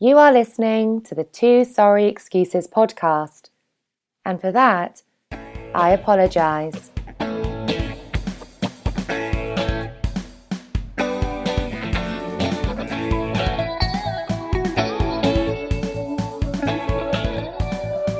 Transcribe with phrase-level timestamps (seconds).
[0.00, 3.50] You are listening to the Two Sorry Excuses podcast.
[4.24, 5.02] And for that,
[5.74, 6.92] I apologise.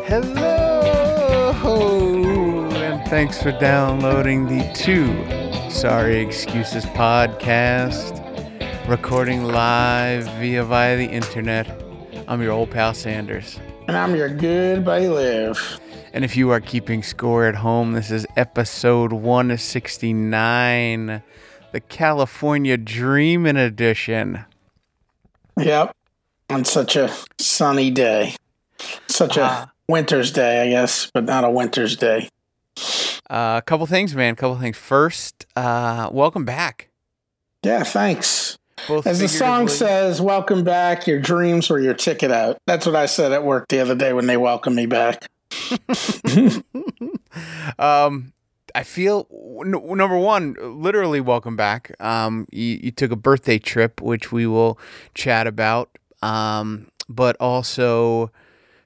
[0.09, 1.53] Hello,
[2.75, 8.18] and thanks for downloading the Two Sorry Excuses podcast,
[8.89, 11.69] recording live via via the internet.
[12.27, 13.59] I'm your old pal Sanders.
[13.87, 15.81] And I'm your good buddy Liv.
[16.13, 21.23] And if you are keeping score at home, this is episode 169,
[21.73, 24.45] the California Dreamin' Edition.
[25.59, 25.95] Yep.
[26.51, 28.35] On such a sunny day.
[29.07, 29.71] Such a Ah.
[29.89, 32.29] winter's day, I guess, but not a winter's day.
[33.29, 34.33] Uh, a couple things, man.
[34.33, 34.79] A couple things.
[34.79, 36.89] First, uh, welcome back.
[37.63, 38.57] Yeah, thanks.
[38.87, 41.07] Both As the song says, welcome back.
[41.07, 42.59] Your dreams were your ticket out.
[42.67, 45.27] That's what I said at work the other day when they welcomed me back.
[47.79, 48.33] um,
[48.75, 49.27] I feel
[49.65, 51.95] n- number one, literally welcome back.
[52.01, 54.79] Um, you, you took a birthday trip, which we will
[55.15, 55.99] chat about.
[56.23, 58.31] Um, but also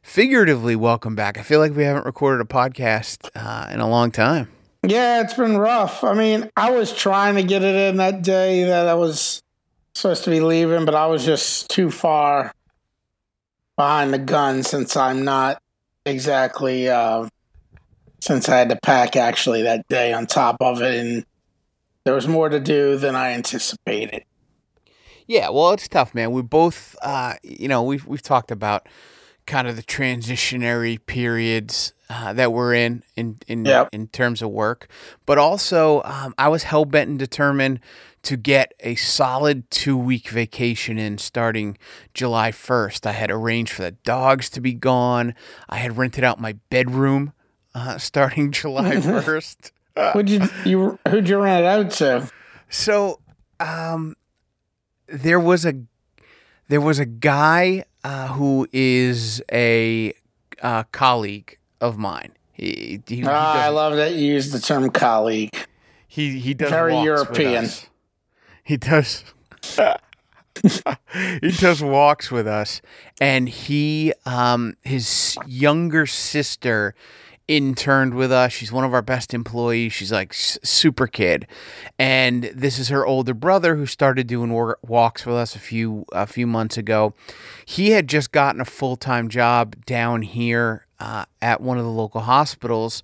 [0.03, 1.39] figuratively welcome back.
[1.39, 4.49] I feel like we haven't recorded a podcast uh, in a long time.
[4.84, 6.03] Yeah, it's been rough.
[6.03, 9.43] I mean, I was trying to get it in that day that I was
[9.95, 12.53] supposed to be leaving, but I was just too far
[13.77, 15.62] behind the gun since I'm not
[16.05, 17.29] exactly, uh,
[18.21, 20.95] since I had to pack actually that day on top of it.
[20.99, 21.27] And
[22.05, 24.25] there was more to do than I anticipated.
[25.27, 26.33] Yeah, well, it's tough, man.
[26.33, 28.89] We both, uh, you know, we've we've talked about
[29.47, 33.89] kind of the transitionary periods uh, that we're in in in Yep.
[33.93, 34.89] in terms of work,
[35.25, 37.81] but also um, I was hell bent and determined
[38.23, 41.77] to get a solid two week vacation in starting
[42.15, 43.06] July first.
[43.06, 45.34] I had arranged for the dogs to be gone.
[45.69, 47.33] I had rented out my bedroom
[47.75, 49.73] uh, starting July first.
[50.15, 52.31] Who'd you, you, who'd you rent it out to?
[52.71, 53.21] So,
[53.60, 54.16] um,
[55.06, 55.75] there was a
[56.69, 60.15] there was a guy uh, who is a
[60.62, 62.33] uh, colleague of mine.
[62.53, 65.54] He he, he, Ah, I love that you use the term colleague.
[66.09, 67.66] he, he does very European.
[68.62, 69.25] He does.
[71.43, 72.81] he does walks with us,
[73.21, 76.95] and he um his younger sister
[77.49, 78.53] interned with us.
[78.53, 79.93] She's one of our best employees.
[79.93, 81.47] She's like s- super kid,
[81.99, 84.53] and this is her older brother who started doing
[84.83, 87.15] walks with us a few a few months ago.
[87.65, 91.91] He had just gotten a full time job down here uh, at one of the
[91.91, 93.03] local hospitals,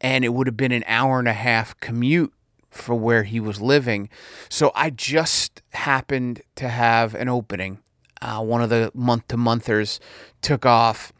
[0.00, 2.32] and it would have been an hour and a half commute
[2.76, 4.08] for where he was living.
[4.48, 7.78] So I just happened to have an opening.
[8.20, 10.00] Uh, one of the month to monthers
[10.42, 11.12] took off.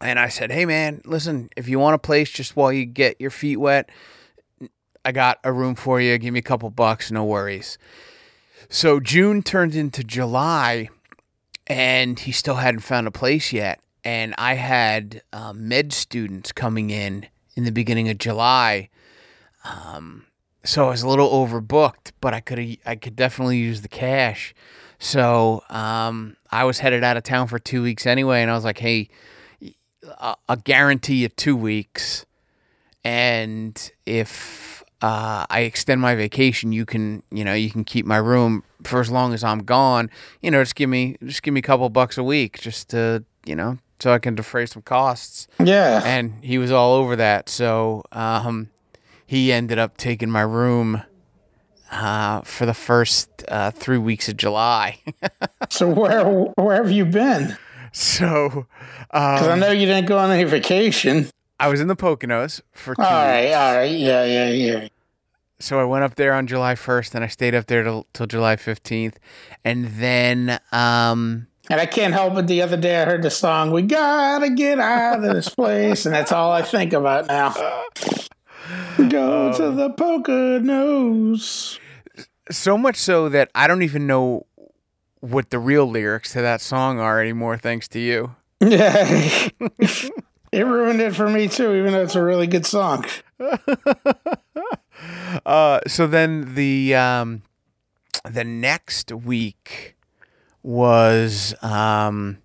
[0.00, 3.20] And I said, hey, man, listen, if you want a place just while you get
[3.20, 3.90] your feet wet,
[5.04, 6.18] I got a room for you.
[6.18, 7.78] Give me a couple bucks, no worries.
[8.68, 10.88] So June turned into July,
[11.66, 13.80] and he still hadn't found a place yet.
[14.04, 18.88] And I had uh, med students coming in in the beginning of July.
[19.64, 20.26] Um,
[20.66, 24.54] so I was a little overbooked, but I could I could definitely use the cash.
[24.98, 28.64] So um, I was headed out of town for two weeks anyway, and I was
[28.64, 29.08] like, "Hey,
[30.20, 32.24] I- I'll guarantee you two weeks,
[33.04, 38.16] and if uh, I extend my vacation, you can you know you can keep my
[38.16, 40.10] room for as long as I'm gone.
[40.40, 43.24] You know, just give me just give me a couple bucks a week, just to
[43.44, 46.02] you know, so I can defray some costs." Yeah.
[46.04, 47.48] and he was all over that.
[47.48, 48.70] So um,
[49.26, 51.02] he ended up taking my room
[51.90, 54.98] uh, for the first uh, three weeks of July.
[55.70, 57.56] So where where have you been?
[57.92, 58.66] so
[59.10, 61.28] Because I um, know you didn't go on any vacation.
[61.58, 63.56] I was in the Poconos for two All right, weeks.
[63.56, 64.88] all right, yeah, yeah, yeah.
[65.58, 68.26] So I went up there on July 1st, and I stayed up there till, till
[68.26, 69.14] July 15th,
[69.64, 72.46] and then um, And I can't help it.
[72.46, 76.14] The other day I heard the song "We Gotta Get Out of This Place," and
[76.14, 77.54] that's all I think about now.
[78.96, 81.78] Go to the Poconos.
[82.50, 84.46] so much so that I don't even know
[85.20, 88.36] what the real lyrics to that song are anymore, thanks to you.
[88.60, 89.48] Yeah,
[90.52, 91.74] it ruined it for me too.
[91.74, 93.04] Even though it's a really good song.
[95.44, 97.42] Uh, so then the um,
[98.24, 99.96] the next week
[100.62, 102.38] was um,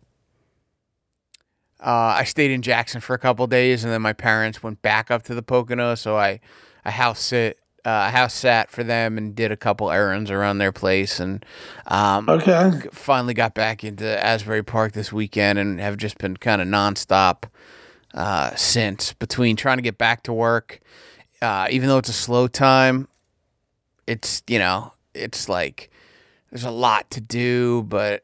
[1.81, 5.10] uh, I stayed in Jackson for a couple days, and then my parents went back
[5.12, 6.39] up to the Pocono, so I
[6.86, 10.72] I house sit uh, house sat for them and did a couple errands around their
[10.72, 11.44] place, and
[11.88, 12.72] um, Okay.
[12.92, 17.45] finally got back into Asbury Park this weekend and have just been kind of nonstop
[18.13, 20.80] uh, since between trying to get back to work.
[21.42, 23.07] Uh, even though it's a slow time,
[24.06, 25.89] it's, you know, it's like
[26.51, 28.24] there's a lot to do, but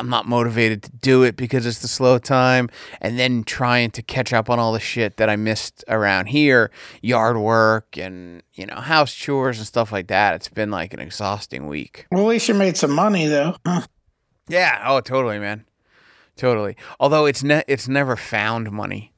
[0.00, 2.68] I'm not motivated to do it because it's the slow time.
[3.00, 6.70] And then trying to catch up on all the shit that I missed around here
[7.02, 10.34] yard work and, you know, house chores and stuff like that.
[10.34, 12.06] It's been like an exhausting week.
[12.10, 13.56] Well, at least you made some money though.
[13.66, 13.82] Huh.
[14.48, 14.82] Yeah.
[14.86, 15.64] Oh, totally, man.
[16.36, 16.76] Totally.
[16.98, 19.12] Although it's ne- it's never found money.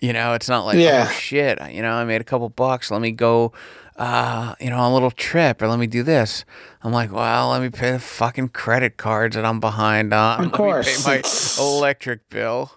[0.00, 1.06] You know, it's not like oh, Yeah.
[1.08, 1.58] oh shit.
[1.70, 2.90] You know, I made a couple bucks.
[2.90, 3.52] Let me go,
[3.96, 6.44] uh, you know, on a little trip, or let me do this.
[6.82, 10.32] I'm like, well, let me pay the fucking credit cards that I'm behind on.
[10.38, 11.20] Of Let me course, pay
[11.58, 12.72] my electric bill.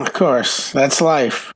[0.00, 1.52] Of course, that's life.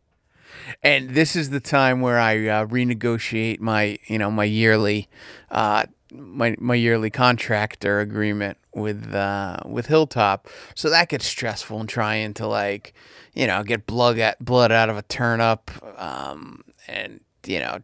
[0.83, 5.09] And this is the time where I uh, renegotiate my, you know, my yearly,
[5.51, 10.49] uh, my my yearly contractor agreement with uh, with Hilltop.
[10.75, 12.95] So that gets stressful and trying to like,
[13.35, 15.71] you know, get blood at blood out of a turnip,
[16.01, 17.81] um, and you know,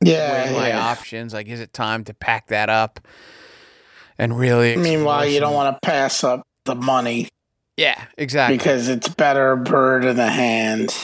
[0.00, 0.52] Yeah.
[0.52, 0.86] weigh my yeah.
[0.86, 1.32] options.
[1.34, 3.00] Like, is it time to pack that up?
[4.18, 7.28] And really, Meanwhile, you don't want to pass up the money
[7.76, 8.56] Yeah, exactly.
[8.58, 10.94] because it's better bird in the hand.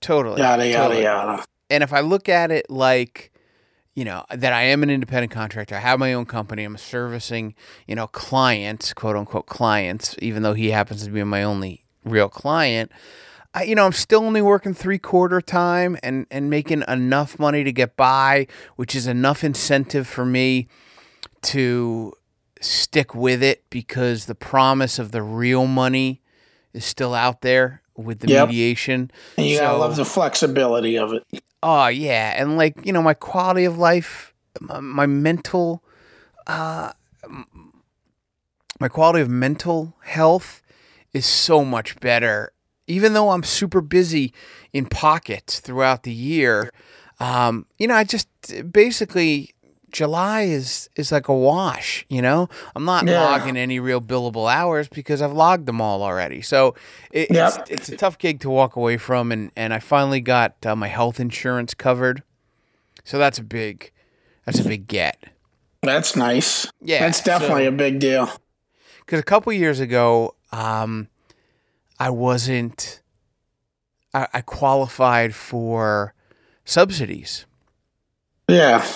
[0.00, 0.40] totally.
[0.42, 1.02] Yada yada totally.
[1.04, 1.44] yada.
[1.70, 3.32] and if I look at it like,
[3.94, 7.54] you know, that I am an independent contractor, I have my own company, I'm servicing,
[7.86, 12.28] you know, clients, quote unquote clients, even though he happens to be my only real
[12.28, 12.90] client.
[13.56, 17.64] I, you know, I'm still only working three quarter time and and making enough money
[17.64, 20.68] to get by, which is enough incentive for me
[21.42, 22.12] to
[22.60, 26.20] stick with it because the promise of the real money
[26.74, 28.48] is still out there with the Yep.
[28.48, 29.10] mediation.
[29.38, 31.24] And you gotta love the flexibility of it.
[31.62, 35.82] Oh yeah, and like you know, my quality of life, my, my mental,
[36.46, 36.92] uh,
[38.78, 40.62] my quality of mental health
[41.14, 42.52] is so much better.
[42.86, 44.32] Even though I'm super busy
[44.72, 46.70] in pockets throughout the year,
[47.20, 48.28] um, you know, I just
[48.72, 49.52] basically
[49.90, 52.04] July is is like a wash.
[52.08, 53.22] You know, I'm not Yeah.
[53.24, 56.42] logging any real billable hours because I've logged them all already.
[56.42, 56.74] So
[57.10, 57.52] it, Yep.
[57.68, 60.76] it's it's a tough gig to walk away from, and and I finally got uh,
[60.76, 62.22] my health insurance covered.
[63.04, 63.92] So that's a big,
[64.44, 65.16] that's a big get.
[65.82, 66.66] That's nice.
[66.80, 68.28] Yeah, That's definitely so- a big deal.
[69.00, 71.06] because a couple years ago, um,
[71.98, 73.00] I wasn't,
[74.12, 76.14] I, I qualified for
[76.64, 77.46] subsidies.
[78.48, 78.86] Yeah.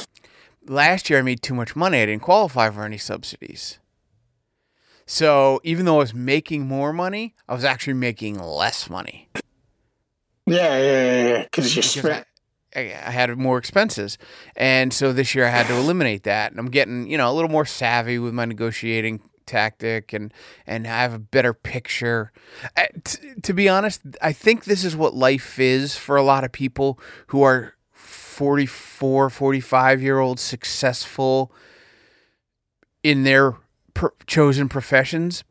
[0.67, 2.03] Last year, I made too much money.
[2.03, 3.79] I didn't qualify for any subsidies.
[5.07, 9.29] So even though I was making more money, I was actually making less money
[10.47, 11.43] Yeah, yeah, yeah.
[11.43, 12.27] Because you spent.
[12.77, 14.19] I, I had more expenses,
[14.55, 16.53] and so this year I had to eliminate that.
[16.53, 19.21] And I'm getting you know a little more savvy with my negotiating
[19.51, 20.33] tactic, and
[20.67, 22.33] and I have a better picture.
[23.05, 26.53] T- to be honest, I think this is what life is for a lot of
[26.53, 26.99] people
[27.29, 31.53] who are 44, 45 year old successful
[33.03, 33.57] in their
[33.95, 35.45] per- chosen professions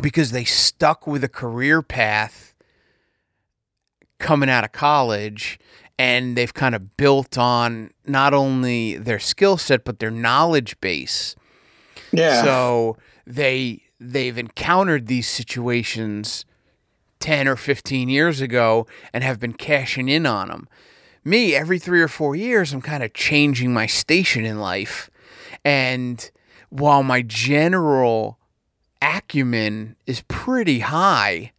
[0.00, 2.54] because they stuck with a career path
[4.18, 5.58] coming out of college
[5.98, 11.36] and they've kind of built on not only their skill set but their knowledge base
[12.12, 12.42] Yeah.
[12.42, 12.96] so
[13.26, 16.44] they they've encountered these situations
[17.20, 20.68] 10 or 15 years ago and have been cashing in on them.
[21.22, 25.10] Me, every 3 or 4 years I'm kind of changing my station in life.
[25.64, 26.30] And
[26.70, 28.38] while my general
[29.02, 31.52] acumen is pretty high,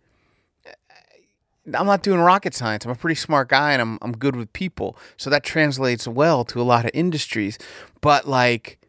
[1.74, 2.86] I'm not doing rocket science.
[2.86, 4.98] I'm a pretty smart guy and I'm I'm good with people.
[5.18, 7.60] So that translates well to a lot of industries.
[8.02, 8.80] But like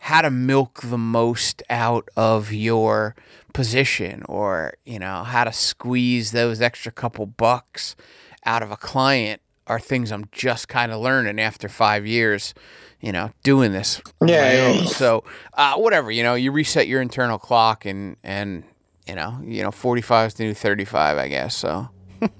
[0.00, 3.14] how to milk the most out of your
[3.52, 7.94] position or, you know, how to squeeze those extra couple bucks
[8.44, 12.54] out of a client are things I'm just kind of learning after 5 years,
[13.00, 14.00] you know, doing this.
[14.24, 14.84] Yeah, yeah.
[14.86, 15.22] So,
[15.54, 18.64] uh, whatever, you know, you reset your internal clock and and
[19.06, 21.56] you know, you know, 45 is the new 35, I guess.
[21.56, 21.88] So,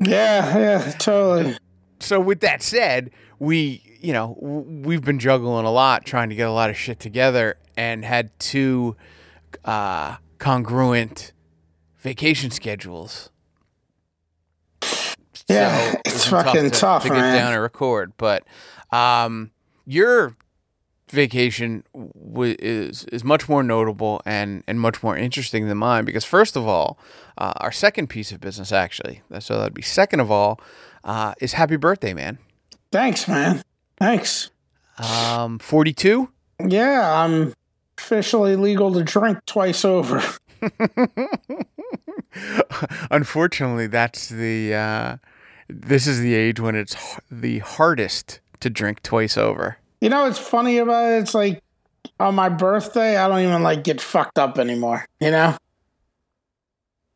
[0.00, 1.56] yeah, yeah, totally.
[1.98, 6.48] so with that said, we, you know, we've been juggling a lot, trying to get
[6.48, 8.96] a lot of shit together, and had two
[9.64, 11.32] uh, congruent
[11.98, 13.30] vacation schedules.
[15.48, 17.36] Yeah, So it's fucking to, tough, to get man.
[17.36, 18.12] down and record.
[18.18, 18.44] But
[18.92, 19.50] um,
[19.86, 20.36] your
[21.10, 26.24] vacation w- is is much more notable and and much more interesting than mine because
[26.24, 26.98] first of all,
[27.38, 30.60] uh, our second piece of business actually, so that'd be second of all,
[31.04, 32.38] uh, is happy birthday, man.
[32.92, 33.62] Thanks, man.
[33.98, 34.50] Thanks.
[34.98, 36.30] Um, 42?
[36.66, 37.54] Yeah, I'm
[37.98, 40.22] officially legal to drink twice over.
[43.10, 45.16] Unfortunately, that's the uh,
[45.68, 49.78] this is the age when it's h- the hardest to drink twice over.
[50.00, 51.22] You know it's funny about it?
[51.22, 51.62] It's like
[52.20, 55.04] on my birthday, I don't even like get fucked up anymore.
[55.20, 55.56] You know,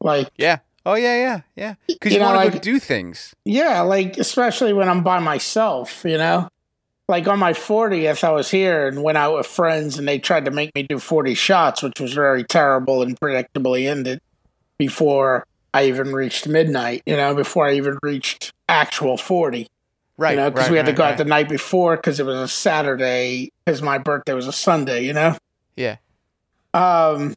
[0.00, 0.58] like Yeah.
[0.84, 1.74] Oh yeah, yeah, yeah.
[1.86, 3.34] Because You you, know, want to like- do things.
[3.44, 6.04] yeah, like especially when I'm by myself.
[6.04, 6.48] You know,
[7.08, 10.44] like on my 40th, I was here and went out with friends, and they tried
[10.44, 14.20] to make me do 40 shots, which was very terrible and predictably ended
[14.78, 17.02] before I even reached midnight.
[17.06, 19.68] You know, before I even reached actual 40.
[20.18, 20.32] Right.
[20.32, 21.12] you know, because right, we had to go right.
[21.12, 25.04] out the night before because it was a Saturday, because my birthday was a Sunday,
[25.04, 25.36] you know?
[25.74, 25.96] Yeah.
[26.74, 27.34] Um,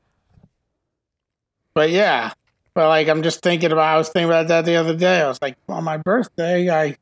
[1.74, 2.34] but yeah,
[2.74, 5.22] but like, I'm just thinking about, I was thinking about that the other day.
[5.22, 6.98] I was like, on my birthday, I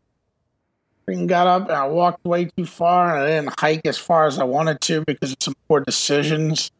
[1.07, 4.25] freaking got up and I walked way too far and I didn't hike as far
[4.25, 6.72] as I wanted to because of some poor decisions.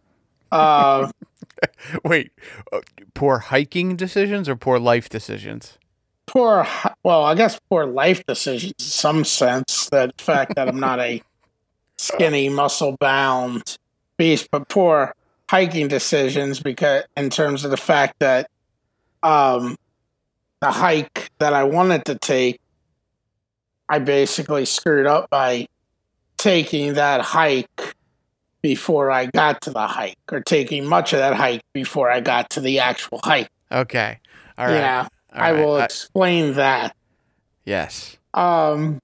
[0.52, 1.12] Uh,
[2.04, 2.32] Wait,
[2.72, 2.82] uh,
[3.14, 5.78] poor hiking decisions or poor life decisions?
[6.34, 6.68] poor,
[7.04, 9.90] well, I guess poor life decisions in some sense.
[9.90, 11.22] That fact that I'm not a
[11.98, 13.78] skinny, muscle bound
[14.18, 15.14] beast, but poor
[15.50, 18.50] hiking decisions because in terms of the fact that
[19.22, 19.78] um,
[20.62, 22.60] the hike that I wanted to take,
[23.94, 25.68] I basically screwed up by
[26.38, 27.96] taking that hike
[28.64, 32.50] before I got to the hike, or taking much of that hike before I got
[32.52, 33.50] to the actual hike.
[33.72, 34.20] Okay.
[34.58, 34.74] All right.
[34.74, 35.64] Yeah, All I right.
[35.64, 36.96] will Uh, explain that.
[37.66, 38.18] yes.
[38.34, 39.00] Um,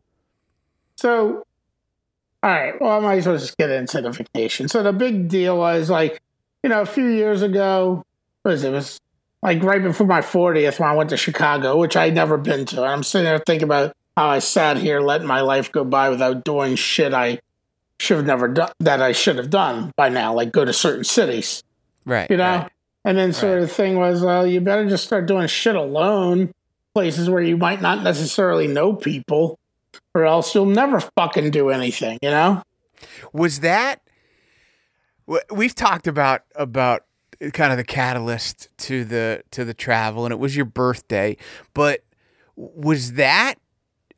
[0.95, 1.43] so,
[2.41, 2.73] all right.
[2.81, 4.67] Well, I might as well just get into the vacation.
[4.67, 6.19] So the big deal was like,
[6.63, 8.03] you know, a few years ago,
[8.43, 8.69] was it?
[8.69, 8.99] it was
[9.43, 12.77] like right before my 40th when I went to Chicago, which I'd never been to.
[12.83, 16.09] And I'm sitting there thinking about how I sat here letting my life go by
[16.09, 17.39] without doing shit I
[18.01, 21.05] should have never done that I should have done by now, like go to certain
[21.05, 21.63] cities
[22.05, 22.29] Right.
[22.29, 22.43] you know.
[22.43, 22.71] right.
[23.05, 23.61] And then sort Right.
[23.63, 26.51] of the thing was, well, you better just start doing shit alone,
[26.93, 29.57] places where you might not necessarily know people,
[30.13, 32.61] or else you'll never fucking do anything, you know.
[33.31, 34.01] was that
[35.49, 37.05] we've talked about about
[37.53, 41.37] kind of the catalyst to the to the travel and it was your birthday
[41.73, 42.03] but
[42.57, 43.55] was that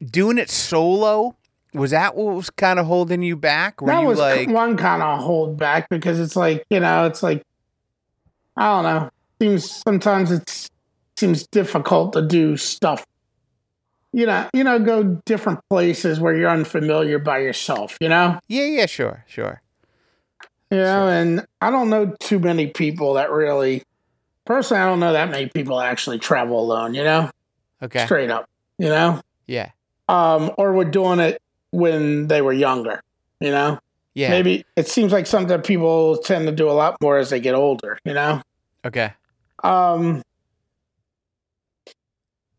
[0.03, 1.35] doing it solo
[1.73, 4.75] was that what was kind of holding you back were that you was like one
[4.75, 7.43] kind of hold back because it's like you know, it's like
[8.57, 9.09] I don't know.
[9.41, 10.69] Seems sometimes it
[11.17, 13.05] seems difficult to do stuff.
[14.13, 17.97] You know, you know, go different places where you're unfamiliar by yourself.
[18.01, 18.39] You know.
[18.49, 19.61] yeah yeah sure sure
[20.69, 21.09] You know, Sure.
[21.13, 23.83] and I don't know too many people that really,
[24.45, 27.31] personally, I don't know that many people actually travel alone, you know,
[27.81, 29.69] okay straight up, you know, yeah
[30.11, 31.41] um, or were doing it
[31.71, 32.99] when they were younger,
[33.39, 33.79] you know.
[34.13, 37.29] yeah Maybe it seems like something that people tend to do a lot more as
[37.29, 38.41] they get older, you know.
[38.85, 39.13] okay
[39.63, 40.21] Um,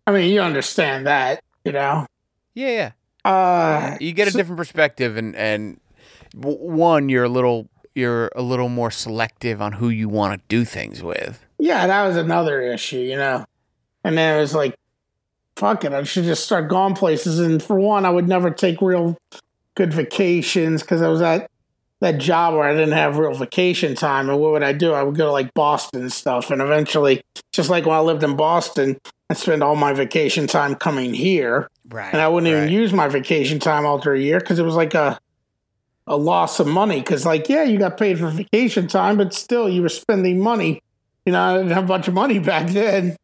[0.07, 2.07] I mean, you understand that, you know.
[2.55, 2.69] yeah
[3.25, 5.79] yeah Uh, you get a so- different perspective and and
[6.35, 10.65] one you're a little you're a little more selective on who you want to do
[10.65, 13.45] things with Yeah, that was another issue, you know.
[14.05, 14.75] And then it was like,
[15.57, 17.39] fuck it, I should just start going places.
[17.39, 19.17] And for one, I would never take real
[19.75, 21.51] good vacations because I was at
[22.01, 24.29] that job where I didn't have real vacation time.
[24.29, 24.93] And what would I do?
[24.93, 26.51] I would go to like Boston and stuff.
[26.51, 28.99] And eventually, just like when I lived in Boston,
[29.31, 31.69] I spend all my vacation time coming here.
[31.89, 32.65] right And I wouldn't right.
[32.65, 35.19] even use my vacation time all through a year because it was like a
[36.09, 37.01] a loss of money.
[37.01, 40.83] Because like, yeah, you got paid for vacation time, but still, you were spending money.
[41.25, 43.17] You know, I didn't have a bunch of money back then.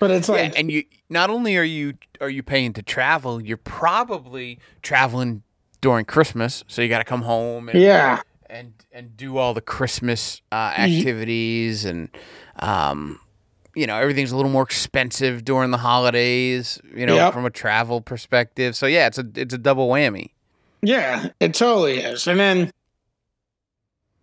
[0.00, 3.40] But it's Yeah, like, and you not only are you are you paying to travel,
[3.40, 5.42] you're probably traveling
[5.80, 9.60] during Christmas, so you got to come home and, yeah, and and do all the
[9.60, 12.08] Christmas uh, activities and
[12.58, 13.20] um
[13.76, 17.32] you know everything's a little more expensive during the holidays, you know, Yep.
[17.34, 18.74] from a travel perspective.
[18.74, 20.30] So yeah, it's a it's a double whammy.
[20.82, 22.26] yeah, it totally is.
[22.26, 22.70] And then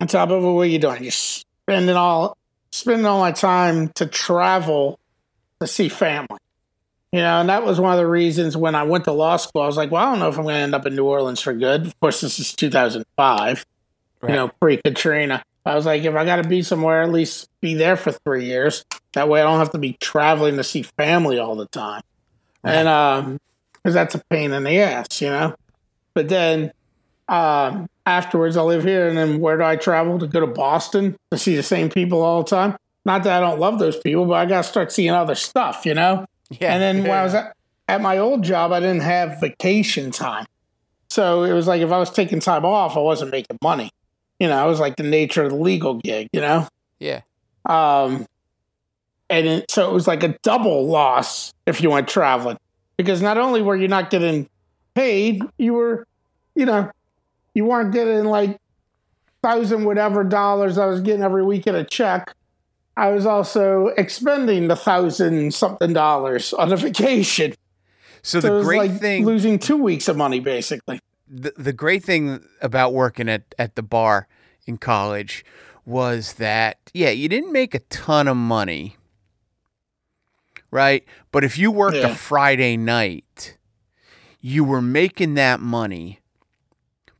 [0.01, 1.03] on top of it, what are you doing?
[1.03, 2.35] You're spending all
[2.71, 4.99] spending all my time to travel
[5.59, 6.39] to see family.
[7.11, 9.61] You know, and that was one of the reasons when I went to law school,
[9.61, 11.05] I was like, well, I don't know if I'm going to end up in New
[11.05, 11.85] Orleans for good.
[11.87, 13.65] Of course, this is 2005,
[14.21, 14.29] Right.
[14.29, 15.41] you know, pre Katrina.
[15.65, 18.45] I was like, if I got to be somewhere, at least be there for three
[18.45, 18.83] years.
[19.13, 22.01] That way I don't have to be traveling to see family all the time.
[22.63, 23.39] And, um,
[23.73, 25.55] because that's a pain in the ass, you know?
[26.13, 26.73] But then,
[27.29, 31.15] um, afterwards, I live here, and then where do I travel to go to Boston
[31.31, 32.75] to see the same people all the time?
[33.07, 35.85] Not that I don't love those people, but I got to start seeing other stuff,
[35.85, 36.25] you know?
[36.49, 36.73] Yeah.
[36.73, 37.55] And then when I was at,
[37.87, 40.45] at my old job, I didn't have vacation time.
[41.09, 43.91] so it was like if I was taking time off, I wasn't making money.
[44.39, 46.27] You know, it was like the nature of the legal gig.
[46.33, 46.67] You know.
[46.99, 47.21] Yeah.
[47.65, 48.27] Um,
[49.29, 52.57] and it, so it was like a double loss if you went traveling
[52.97, 54.49] because not only were you not getting
[54.95, 56.05] paid, you were,
[56.55, 56.91] you know,
[57.53, 58.59] you weren't getting like
[59.41, 62.33] thousand whatever dollars I was getting every week in a check.
[62.97, 67.53] I was also expending the thousand something dollars on a vacation.
[68.23, 70.99] So, So the great like thing losing two weeks of money basically.
[71.29, 74.27] the, the great thing about working at, at the bar
[74.65, 75.45] in college
[75.85, 78.97] was that yeah you didn't make a ton of money
[80.71, 82.07] right but if you worked Yeah.
[82.09, 83.57] a friday night
[84.41, 86.19] you were making that money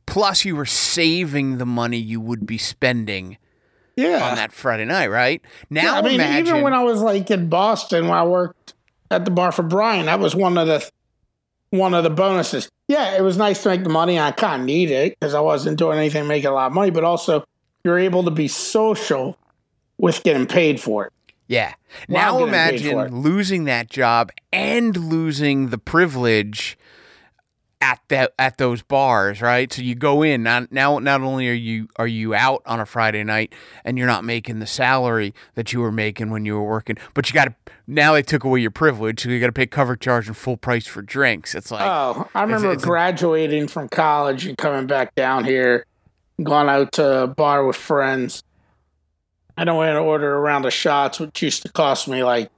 [0.06, 3.38] plus you were saving the money you would be spending
[3.98, 4.30] Yeah.
[4.30, 7.30] on that friday night right now yeah, I mean, imagine even when I was like
[7.30, 8.74] in Boston, when I worked
[9.10, 10.88] at the bar for Brian, that was one of the
[11.70, 12.70] one of the bonuses.
[12.88, 14.18] Yeah, it was nice to make the money.
[14.18, 16.90] I kind of need it because I wasn't doing anything making a lot of money,
[16.90, 17.44] but also
[17.84, 19.36] you're able to be social
[19.98, 21.12] with getting paid for it.
[21.46, 21.74] Yeah.
[22.08, 26.77] Now getting paid for imagine losing that job and losing the privilege
[27.80, 29.72] at that at those bars, right?
[29.72, 32.86] So you go in now, now not only are you are you out on a
[32.86, 33.52] Friday night
[33.84, 37.28] and you're not making the salary that you were making when you were working, but
[37.28, 37.54] you got to
[37.86, 40.56] now they took away your privilege, so you got to pay cover charge and full
[40.56, 41.54] price for drinks.
[41.54, 45.86] It's like Oh, I remember it's a- graduating from college and coming back down here,
[46.42, 48.42] going out to a bar with friends.
[49.56, 52.50] I don't want to order a round of shots, which used to cost me like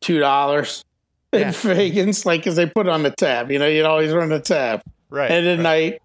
[0.00, 0.84] two dollars
[1.32, 1.48] in Yeah.
[1.48, 3.50] Faegans, like because they put on the tab.
[3.50, 4.82] You know, you'd always run the tab.
[5.10, 5.30] right.
[5.30, 6.00] End of night.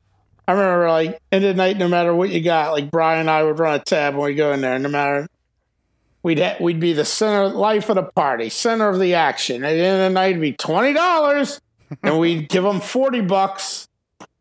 [0.48, 3.44] I remember like end of night, no matter what you got, like Brian and I
[3.44, 4.80] would run a tab when we go in there.
[4.80, 5.28] No matter
[6.24, 9.64] we'd ha- we'd be the center life of the party, center of the action.
[9.66, 11.60] At the end of the night, it'd be twenty dollars,
[12.02, 13.90] and we'd give them forty bucks,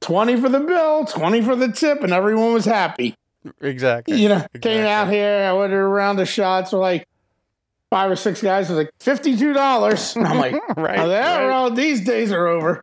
[0.00, 3.16] twenty for the bill, twenty for the tip, and everyone was happy.
[3.60, 4.20] exactly.
[4.20, 7.08] You know, came out here, I ordered around the shots with like
[7.90, 8.68] five or six guys.
[8.68, 10.16] Was like fifty two dollars.
[10.16, 11.74] I'm like, Right, oh, that- right.
[11.74, 12.82] these days are over.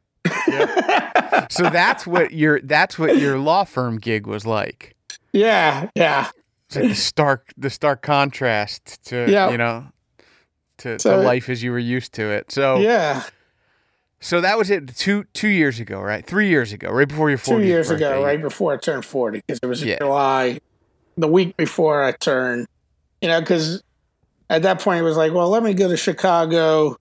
[1.49, 4.95] So that's what your that's what your law firm gig was like.
[5.31, 6.29] Yeah, yeah.
[6.67, 9.87] It's like the stark the stark contrast to you know
[10.79, 12.51] to, So- to life as you were used to it.
[12.51, 13.23] So Yeah,
[14.19, 16.25] so that was it two two years ago, right?
[16.25, 18.05] Three years ago, right before your 40th two years birthday.
[18.13, 19.97] ago, right before I turned 40, because it was Yeah.
[19.99, 20.59] July,
[21.17, 22.67] the week before I turned,
[23.21, 23.83] you know, because
[24.49, 26.97] at that point it was like, well, let me go to Chicago.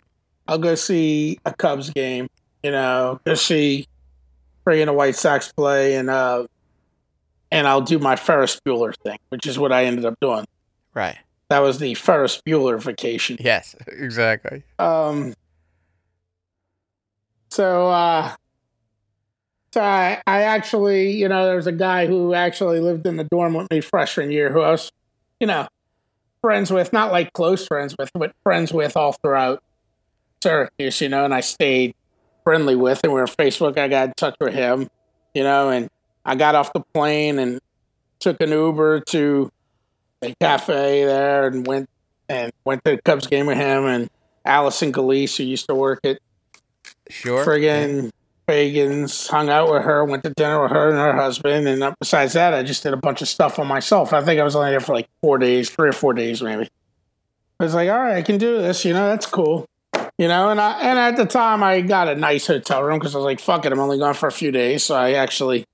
[0.48, 2.28] I'll go see a Cubs game,
[2.62, 3.86] you know, go see
[4.66, 6.46] friggin' a White Sox play, and uh,
[7.50, 10.44] and I'll do my Ferris Bueller thing, which is what I ended up doing.
[10.94, 11.18] Right.
[11.48, 13.36] That was the Ferris Bueller vacation.
[13.40, 14.62] Yes, exactly.
[14.78, 15.34] Um.
[17.50, 18.34] So, uh,
[19.74, 23.24] so I, I actually, you know, there was a guy who actually lived in the
[23.24, 24.90] dorm with me freshman year who I was,
[25.38, 25.68] you know,
[26.42, 29.62] friends with, not like close friends with, but friends with all throughout
[30.42, 31.94] Syracuse, you know, and I stayed
[32.44, 33.78] friendly with, and we were on Facebook.
[33.78, 34.88] I got in touch with him,
[35.34, 35.88] you know, and
[36.24, 37.60] I got off the plane and
[38.18, 39.50] took an Uber to
[40.20, 41.88] a cafe there and went
[42.28, 44.10] and went to the Cubs game with him and
[44.44, 46.18] Allison Galeese, who used to work at
[47.10, 47.44] Sure.
[47.44, 48.10] friggin'
[48.52, 51.66] Faegan's, hung out with her, went to dinner with her and her husband.
[51.66, 54.12] And uh, besides that, I just did a bunch of stuff on myself.
[54.12, 56.68] I think I was only there for like four days, three or four days maybe.
[57.58, 58.84] I was like, all right, I can do this.
[58.84, 59.64] You know, that's cool.
[60.18, 63.14] You know, and I and at the time I got a nice hotel room because
[63.14, 64.84] I was like, fuck it, I'm only gone for a few days.
[64.84, 65.64] So I actually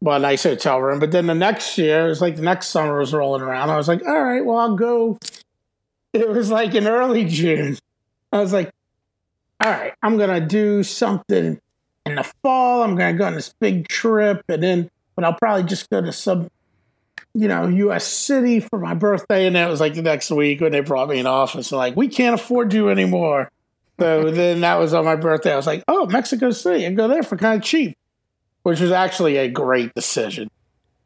[0.00, 1.00] bought a nice hotel room.
[1.00, 3.70] But then the next year, it was like the next summer was rolling around.
[3.70, 5.18] I was like, all right, well, I'll go.
[6.14, 7.76] It was like in early June.
[8.32, 8.72] I was like,
[9.60, 11.60] all right, I'm gonna do something
[12.10, 12.82] in the fall.
[12.82, 16.12] I'm gonna go on this big trip, and then, but I'll probably just go to
[16.12, 16.48] some,
[17.34, 18.04] you know, U.S.
[18.06, 19.46] city for my birthday.
[19.46, 21.70] And that was like the next week when they brought me in office.
[21.72, 23.50] and Like, we can't afford you anymore.
[24.00, 25.52] So then that was on my birthday.
[25.52, 27.96] I was like, oh, Mexico City, and go there for kind of cheap,
[28.62, 30.48] which was actually a great decision,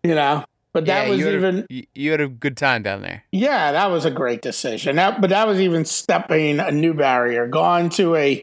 [0.03, 0.45] you know.
[0.75, 3.25] But that Yeah, was you a- even you- you had a good time down there.
[3.33, 4.97] yeah, that was a great decision.
[4.97, 7.47] That, but that was even stepping a new barrier.
[7.47, 8.43] Gone to a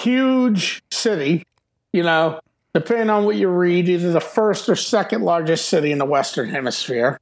[0.00, 1.44] huge city,
[1.92, 2.40] you know,
[2.74, 6.48] depending on what you read, either the first or second largest city in the Western
[6.48, 7.20] Hemisphere,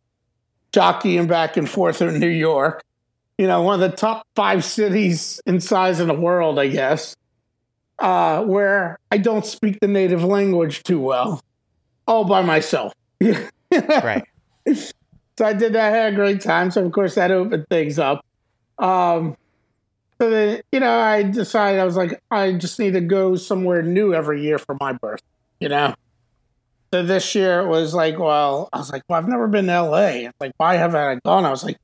[0.73, 2.85] jockeying back and forth in New York.
[3.39, 7.17] You know, one of the top five cities in size in the world, I guess,
[7.99, 11.43] uh, where I don't speak the native language too well,
[12.07, 12.95] all by myself.
[13.73, 14.25] Right.
[15.39, 16.73] So I did that, had a great time.
[16.73, 18.25] So of course that opened things up.
[18.79, 19.37] Um,
[20.21, 23.83] so then, you know, I decided I was like, I just need to go somewhere
[23.83, 25.23] new every year for my birth,
[25.61, 25.95] you know.
[26.93, 29.83] So this year it was like, well, I was like, well, I've never been to
[29.83, 30.07] LA.
[30.27, 31.47] It's like, why haven't I gone?
[31.47, 31.79] I was like,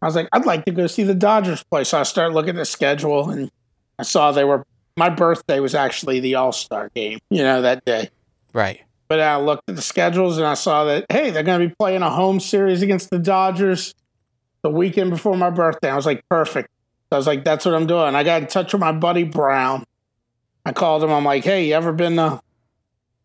[0.00, 1.82] I was like, I'd like to go see the Dodgers play.
[1.82, 3.50] So I started looking at the schedule and
[3.98, 4.64] I saw they were.
[4.96, 8.10] My birthday was actually the All Star game, you know, that day.
[8.52, 8.82] Right.
[9.08, 11.74] But I looked at the schedules and I saw that hey, they're going to be
[11.78, 13.94] playing a home series against the Dodgers
[14.62, 15.90] the weekend before my birthday.
[15.90, 16.68] I was like, perfect.
[17.12, 18.14] I was like, that's what I'm doing.
[18.14, 19.84] I got in touch with my buddy Brown.
[20.64, 21.10] I called him.
[21.10, 22.40] I'm like, hey, you ever been to?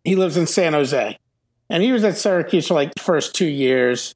[0.04, 1.18] He lives in San Jose,
[1.70, 4.16] and he was at Syracuse for like the first two years,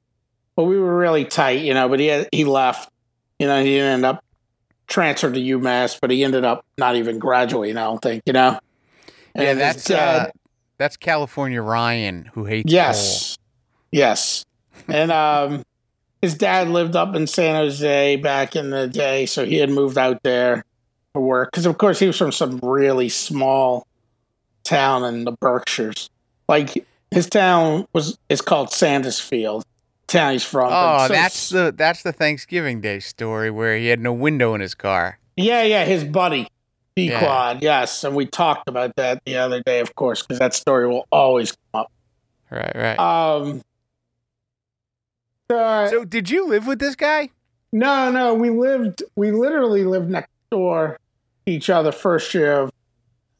[0.56, 1.88] but we were really tight, you know.
[1.88, 2.90] But he had, he left,
[3.38, 3.62] you know.
[3.62, 4.24] He ended up
[4.86, 7.76] transferred to UMass, but he ended up not even graduating.
[7.76, 8.58] I don't think, you know.
[9.34, 10.30] And yeah, that's dad, uh,
[10.78, 12.72] that's California Ryan who hates.
[12.72, 13.38] Yes,
[13.90, 14.44] yes,
[14.88, 15.62] and um,
[16.22, 19.98] his dad lived up in San Jose back in the day, so he had moved
[19.98, 20.64] out there
[21.12, 21.50] for work.
[21.50, 23.86] Because of course he was from some really small
[24.62, 26.08] town in the Berkshires.
[26.48, 29.64] Like his town was is called Sandisfield.
[30.06, 30.70] Town he's from.
[30.72, 34.60] Oh, so, that's the that's the Thanksgiving Day story where he had no window in
[34.60, 35.18] his car.
[35.36, 36.48] Yeah, yeah, his buddy.
[36.94, 37.80] B Quad, yeah.
[37.80, 41.06] yes, and we talked about that the other day, of course, because that story will
[41.10, 41.92] always come up.
[42.50, 42.98] Right, right.
[42.98, 43.62] Um,
[45.88, 47.30] so did you live with this guy?
[47.72, 48.34] No, no.
[48.34, 49.02] We lived.
[49.16, 50.98] We literally lived next door
[51.46, 52.72] to each other first year of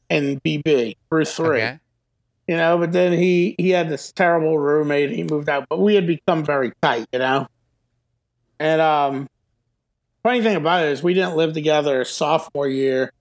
[0.09, 1.61] in BB through three.
[1.61, 1.79] Okay.
[2.47, 5.11] You know, but then he he had this terrible roommate.
[5.11, 7.07] He moved out, but we had become very tight.
[7.13, 7.47] You know,
[8.59, 9.29] and um,
[10.23, 13.13] funny thing about it is we didn't live together sophomore year.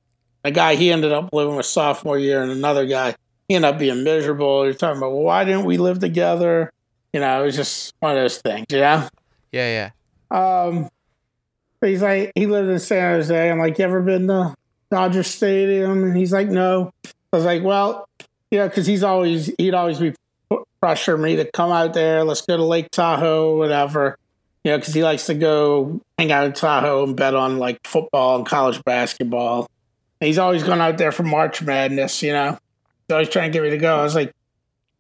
[0.43, 3.15] The guy he ended up living with sophomore year, and another guy
[3.49, 4.65] he ended up being miserable.
[4.65, 6.73] You're talking about well, why didn't we live together?
[7.13, 9.09] You know, it was just one of those things, you know?
[9.51, 9.91] Yeah,
[10.31, 10.67] yeah.
[10.67, 10.89] Um,
[11.83, 13.51] he's like, he lived in San Jose.
[13.51, 14.55] I'm like, you ever been to
[14.91, 16.05] Dodger Stadium?
[16.05, 16.93] And he's like, no.
[17.05, 18.09] I was like, well,
[18.51, 20.15] yeah, because he's always, he'd always be
[20.81, 22.25] pressure me to come out there.
[22.25, 24.19] Let's go to Lake Tahoe, whatever.
[24.65, 27.87] You know, because he likes to go hang out in Tahoe and bet on like
[27.87, 29.69] football and college basketball.
[30.21, 32.59] And he's always going out there for March Madness, you know?
[33.09, 33.99] He's always trying to get me to go.
[33.99, 34.33] I was like,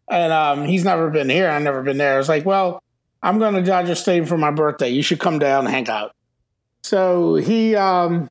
[0.08, 1.48] and um, he's never been here.
[1.48, 2.14] I've never been there.
[2.14, 2.82] I was like, well,
[3.22, 4.90] I'm going to Dodger Stadium for my birthday.
[4.90, 6.14] You should come down and hang out.
[6.82, 8.28] So he um,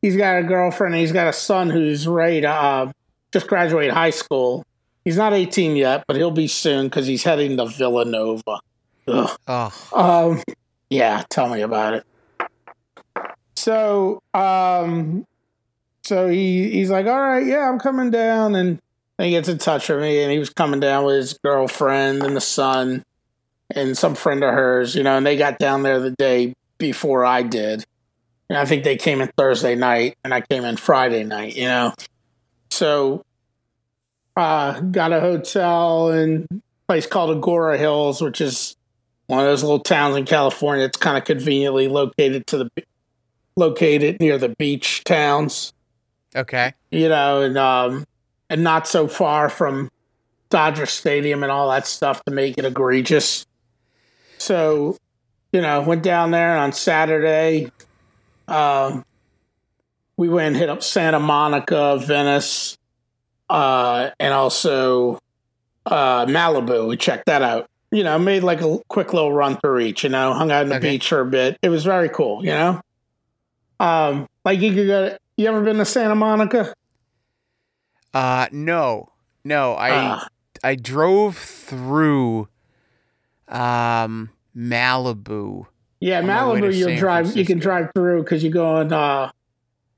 [0.00, 0.94] he's got a girlfriend.
[0.96, 2.92] he's got a son who's ready to uh,
[3.32, 4.64] just graduate high school.
[5.04, 8.60] He's not 18 yet, but he'll be soon because he's heading to Villanova.
[9.08, 9.38] Ugh.
[9.48, 9.72] Oh.
[9.92, 10.42] Um,
[10.90, 12.04] yeah, tell me about it.
[13.56, 15.26] So, um,
[16.02, 18.80] so he he's like, all right, yeah, I'm coming down, and
[19.18, 22.36] he gets in touch with me, and he was coming down with his girlfriend and
[22.36, 23.04] the son
[23.74, 27.24] and some friend of hers, you know, and they got down there the day before
[27.24, 27.84] I did.
[28.48, 31.64] And I think they came in Thursday night, and I came in Friday night, you
[31.64, 31.94] know.
[32.70, 33.24] So,
[34.36, 38.76] uh, got a hotel in a place called Agoura Hills, which is
[39.26, 40.84] one of those little towns in California.
[40.84, 42.70] It's kind of conveniently located to the
[43.56, 45.72] located near the beach towns.
[46.34, 46.74] Okay.
[46.90, 48.04] You know, and um,
[48.52, 49.90] and not so far from
[50.50, 53.46] Dodger Stadium and all that stuff to make it egregious.
[54.36, 54.98] So,
[55.52, 57.72] you know, went down there on Saturday.
[58.46, 59.06] Um,
[60.18, 62.76] we went and hit up Santa Monica, Venice,
[63.48, 65.18] uh, and also
[65.86, 66.88] uh, Malibu.
[66.88, 67.70] We checked that out.
[67.90, 70.04] You know, made like a quick little run through each.
[70.04, 70.90] You know, hung out on the okay.
[70.90, 71.58] beach for a bit.
[71.62, 72.44] It was very cool.
[72.44, 72.80] You know,
[73.80, 75.08] um, like you could go.
[75.08, 76.74] To, you ever been to Santa Monica?
[78.14, 79.12] Uh, no,
[79.44, 79.74] no.
[79.74, 80.24] I uh.
[80.64, 82.48] I drove through
[83.48, 85.66] um Malibu.
[86.00, 86.74] Yeah, Malibu.
[86.74, 87.26] You drive.
[87.26, 87.38] Francisco.
[87.38, 88.92] You can drive through because you go on.
[88.92, 89.30] Uh,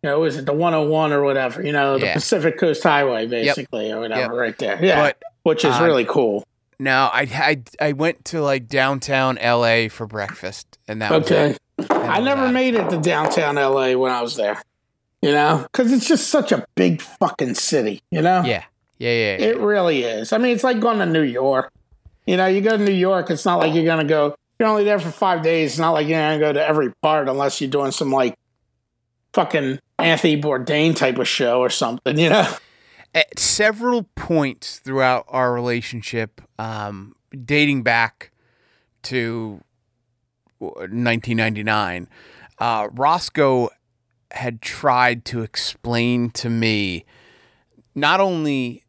[0.03, 1.65] you know, was it the 101 or whatever?
[1.65, 2.13] You know, the yeah.
[2.13, 3.97] Pacific Coast Highway, basically, yep.
[3.97, 4.31] or whatever, yep.
[4.33, 4.85] right there.
[4.85, 6.45] Yeah, but, which is um, really cool.
[6.79, 7.23] No, I,
[7.81, 11.57] I I went to like downtown LA for breakfast, and that okay.
[11.91, 14.61] I never made it to downtown LA when I was there
[15.25, 18.43] you know, because it's just such a big fucking city, you know?
[18.45, 18.65] Yeah.
[18.99, 19.47] Yeah, yeah, yeah.
[19.47, 20.35] It really is.
[20.35, 21.73] I mean, it's like going to New York.
[22.27, 24.69] You know, you go to New York, it's not like you're going to go, you're
[24.69, 25.73] only there for five days.
[25.73, 28.37] It's not like you're going to go to every part unless you're doing some like
[29.33, 32.55] fucking Anthony Bourdain type of show or something, you know?
[33.15, 38.31] At several points throughout our relationship, um, dating back
[39.05, 39.63] to
[40.59, 42.09] 1999,
[42.59, 43.71] uh, Roscoe
[44.35, 47.05] had tried to explain to me
[47.95, 48.85] not only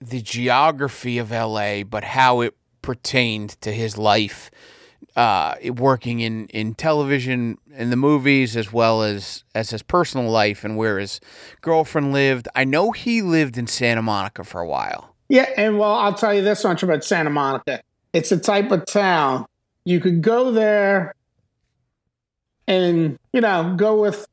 [0.00, 4.50] the geography of LA, but how it pertained to his life,
[5.14, 10.64] uh, working in, in television in the movies as well as, as his personal life
[10.64, 11.20] and where his
[11.60, 12.48] girlfriend lived.
[12.54, 15.14] I know he lived in Santa Monica for a while.
[15.28, 17.82] Yeah, and well, I'll tell you this much about Santa Monica.
[18.12, 19.46] It's a type of town
[19.84, 21.14] you could go there
[22.66, 24.26] and, you know, go with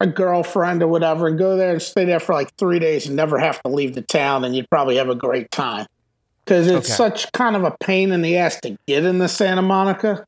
[0.00, 3.16] a girlfriend or whatever and go there and stay there for like three days and
[3.16, 5.86] never have to leave the town and you'd probably have a great time.
[6.44, 6.94] Because it's Okay.
[6.96, 10.24] such kind of a pain in the ass to get into Santa Monica.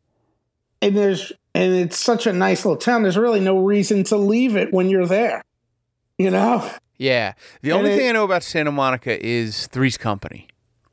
[0.83, 3.03] And there's and it's such a nice little town.
[3.03, 5.43] There's really no reason to leave it when you're there.
[6.19, 6.69] You know?
[6.99, 7.33] Yeah.
[7.63, 10.49] The And only it- thing I know about Santa Monica is Three's Company.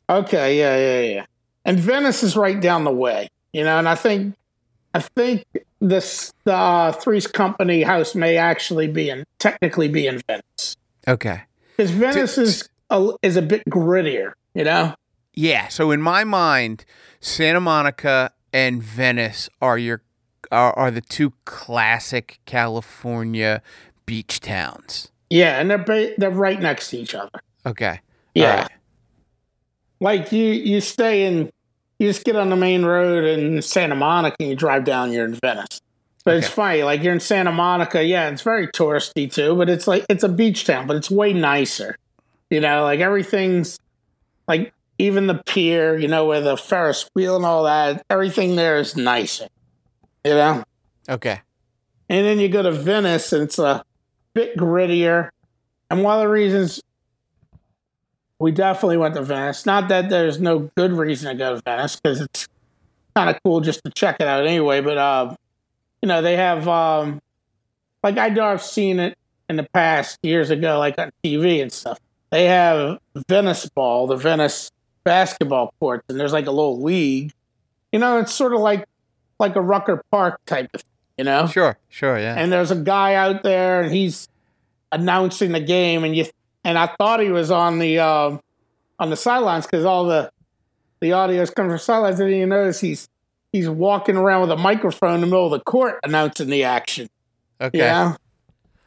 [0.10, 1.26] Okay, yeah, yeah, yeah.
[1.66, 3.78] And Venice is right down the way, you know.
[3.78, 4.36] And I think,
[4.94, 5.46] I think
[5.80, 10.76] this the uh, Three's Company house may actually be in technically be in Venice
[11.08, 11.42] Okay.
[11.78, 14.94] because Venice is a, is a bit grittier, you know.
[15.34, 15.68] Yeah.
[15.70, 16.86] So in my mind,
[17.22, 20.02] Santa Monica and Venice are your
[20.52, 23.62] are, are the two classic California
[24.06, 25.12] beach towns.
[25.30, 27.40] Yeah, and they're ba- they're right next to each other.
[27.66, 28.00] Okay.
[28.34, 28.72] Yeah, right.
[30.00, 31.52] like you you stay in,
[32.00, 35.12] you just get on the main road in Santa Monica and you drive down.
[35.12, 35.82] You're in Venice.
[36.26, 38.04] But it's funny, like you're in Santa Monica.
[38.04, 41.34] Yeah, it's very touristy too, but it's like it's a beach town, but it's way
[41.34, 41.98] nicer.
[42.50, 43.80] You know, like everything's
[44.48, 45.98] like even the pier.
[45.98, 48.04] You know, where the Ferris wheel and all that.
[48.10, 49.48] Everything there is nicer.
[50.26, 50.64] You know.
[51.08, 51.42] Okay.
[52.10, 53.84] And then you go to Venice, and it's a
[54.34, 55.30] bit grittier.
[55.90, 56.82] And one of the reasons
[58.40, 61.98] we definitely went to Venice, not that there's no good reason to go to Venice,
[61.98, 62.48] because it's
[63.16, 64.82] kind of cool just to check it out anyway.
[64.82, 65.36] But uh,
[66.02, 67.22] you know, they have um,
[68.04, 69.18] like I know I've seen it
[69.50, 72.00] in the past years ago, like on TV and stuff.
[72.32, 74.72] They have Venice Ball, the Venice
[75.04, 77.34] basketball courts, and there's like a little league.
[77.92, 78.86] You know, it's sort of like
[79.40, 81.78] like a Rucker Park type of, thing, you know Sure.
[81.88, 82.20] Sure.
[82.20, 82.36] Yeah.
[82.38, 84.28] and there's a guy out there and he's
[84.92, 86.26] announcing the game and you
[86.64, 88.42] and I thought he was on the um
[89.00, 90.32] on the sidelines because all the
[91.02, 93.08] the audio is coming from sidelines and you notice he's
[93.52, 97.10] he's walking around with a microphone in the middle of the court announcing the action.
[97.60, 97.78] okay.
[97.78, 98.16] Yeah.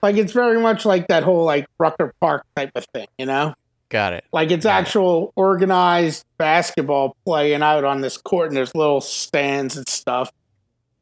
[0.03, 3.55] Like it's very much like that whole like Rucker Park type of thing, you know?
[3.89, 4.25] Got it.
[4.33, 4.81] Like it's Got it.
[4.81, 10.31] actual organized basketball playing out on this court and there's little stands and stuff.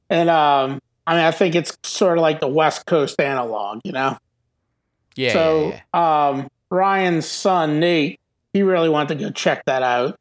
[0.09, 3.93] And um I mean I think it's sort of like the West Coast analog, you
[3.93, 4.17] know?
[5.17, 5.33] Yeah.
[5.33, 6.29] so yeah, yeah.
[6.29, 8.21] um Ryan's son Nate,
[8.53, 10.19] he really wanted to go check that out.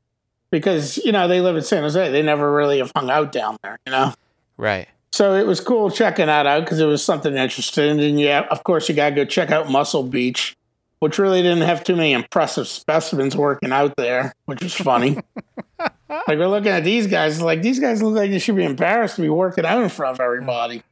[0.51, 2.11] Because, you know, they live in San Jose.
[2.11, 4.13] They never really have hung out down there, you know?
[4.57, 4.87] Right.
[5.11, 7.99] So it was cool checking that out because it was something interesting.
[7.99, 10.57] And yeah, of course, you got to go check out Muscle Beach,
[10.99, 15.17] which really didn't have too many impressive specimens working out there, which was funny.
[15.79, 19.17] like, we're looking at these guys, like, these guys look like they should be embarrassed
[19.17, 20.83] to be working out in front of everybody.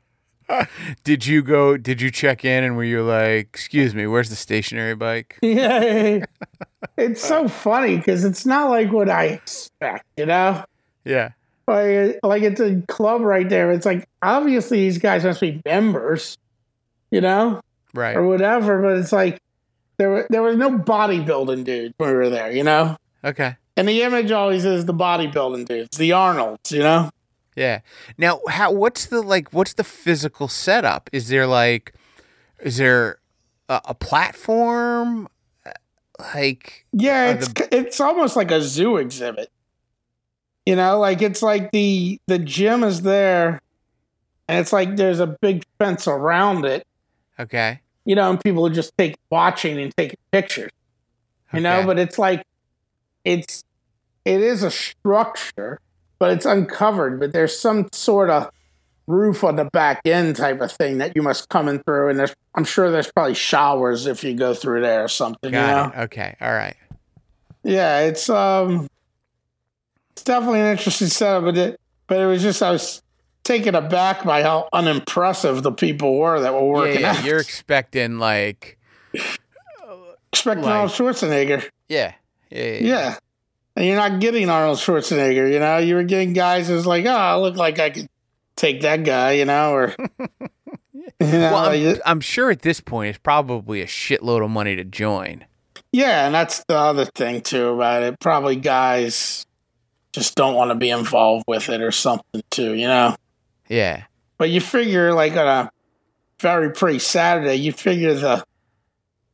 [1.03, 1.77] Did you go?
[1.77, 6.25] Did you check in and were you like, "Excuse me, where's the stationary bike?" yeah.
[6.97, 7.49] It's so uh.
[7.49, 10.63] funny because it's not like what I expect, you know?
[11.03, 11.31] Yeah.
[11.67, 13.71] Like, like it's a club right there.
[13.71, 16.37] It's like, obviously, these guys must be members,
[17.11, 17.61] you know?
[17.93, 18.15] Right.
[18.15, 18.81] or whatever.
[18.81, 19.41] But it's like
[19.97, 22.97] there were there was no bodybuilding dudes when we were there, you know.
[23.23, 23.55] Okay.
[23.75, 27.09] And the image always is the bodybuilding dudes, the Arnolds, you know.
[27.57, 27.79] Yeah.
[28.19, 28.71] Now, how?
[28.71, 29.51] What's the like?
[29.51, 31.09] What's the physical setup?
[31.11, 31.95] Is there like,
[32.61, 33.17] is there
[33.67, 35.27] a, a platform?
[35.65, 35.71] Uh,
[36.35, 39.49] like, Yeah, it's it's almost like a zoo exhibit.
[40.67, 43.59] You know, like it's like the the gym is there,
[44.47, 46.85] and it's like there's a big fence around it.
[47.39, 50.71] okay, You know, and people are just take watching and taking pictures.
[51.53, 52.43] You know, but it's like
[53.25, 53.63] it's
[54.25, 55.79] it is a structure,
[56.19, 57.19] but it's uncovered.
[57.19, 58.49] But there's some sort of
[59.07, 62.19] roof on the back end type of thing that you must come in through, and
[62.19, 65.51] there's I'm sure there's probably showers if you go through there or something.
[65.53, 65.91] you know?
[65.91, 65.99] got it.
[66.05, 66.75] Okay, all right.
[67.63, 68.87] Yeah, it's um,
[70.11, 73.01] it's definitely an interesting setup, but it, but it was just I was
[73.43, 77.23] taken aback by how unimpressive the people were that were working yeah, out.
[77.23, 78.77] you're expecting like,
[80.33, 82.13] expecting like- Arnold Schwarzenegger, yeah,
[82.49, 82.79] yeah, yeah.
[82.81, 83.17] yeah,
[83.77, 85.51] and you're not getting Arnold Schwarzenegger.
[85.51, 88.07] You know, you were getting guys who's like, oh, I look like I could
[88.55, 89.95] take that guy, you know, or
[91.19, 94.75] you know, Well, I'm, I'm sure at this point it's probably a shitload of money
[94.75, 95.45] to join.
[95.91, 98.19] yeah, and that's the other thing too about it.
[98.19, 99.45] Probably guys
[100.11, 103.15] just don't want to be involved with it or something too, you know.
[103.69, 104.05] Yeah,
[104.37, 105.71] But you figure like on a
[106.39, 108.43] very pretty Saturday, you figure the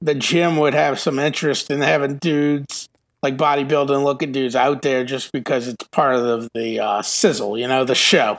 [0.01, 2.89] the gym would have some interest in having dudes
[3.23, 7.57] like bodybuilding looking dudes out there just because it's part of the, the uh, sizzle,
[7.57, 8.37] you know, the show.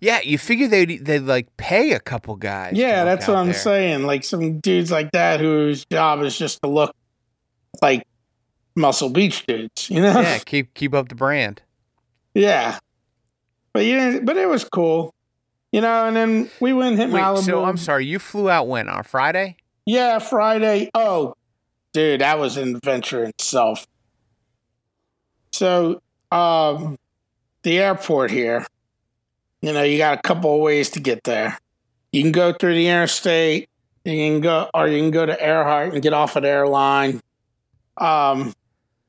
[0.00, 0.20] yeah.
[0.20, 2.74] You figure they'd they'd like pay a couple guys.
[2.74, 3.54] Yeah, that's what I'm there.
[3.54, 4.02] saying.
[4.02, 6.94] Like some dudes like that whose job is just to look
[7.80, 8.02] like
[8.76, 10.20] Muscle Beach dudes, you know?
[10.20, 11.62] Yeah, keep keep up the brand.
[12.34, 12.78] Yeah.
[13.72, 15.14] But yeah, but it was cool.
[15.70, 17.44] You know, and then we went and hit Wait, Malibu.
[17.44, 19.58] so I'm sorry, you flew out when on Friday?
[19.84, 20.90] Yeah, Friday.
[20.94, 21.34] Oh,
[21.92, 23.86] dude, that was an adventure itself.
[25.58, 26.96] So, um,
[27.64, 28.64] the airport here,
[29.60, 31.58] you know, you got a couple of ways to get there.
[32.12, 33.68] You can go through the interstate,
[34.04, 37.20] you can go, or you can go to Earhart and get off at airline.
[37.96, 38.54] Um,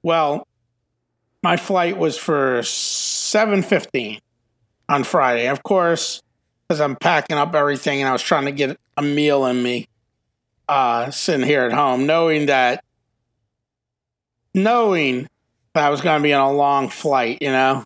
[0.01, 0.47] well,
[1.43, 4.19] my flight was for seven fifteen
[4.89, 5.49] on Friday.
[5.49, 6.23] Of course,
[6.67, 9.88] because I'm packing up everything and I was trying to get a meal in me
[10.67, 12.83] uh, sitting here at home, knowing that,
[14.55, 15.27] knowing
[15.79, 17.83] I was going to be on a long flight, you know,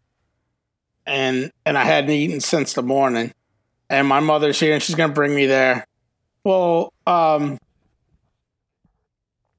[1.05, 3.33] and and I hadn't eaten since the morning,
[3.89, 5.85] and my mother's here and she's going to bring me there.
[6.43, 7.57] Well, um,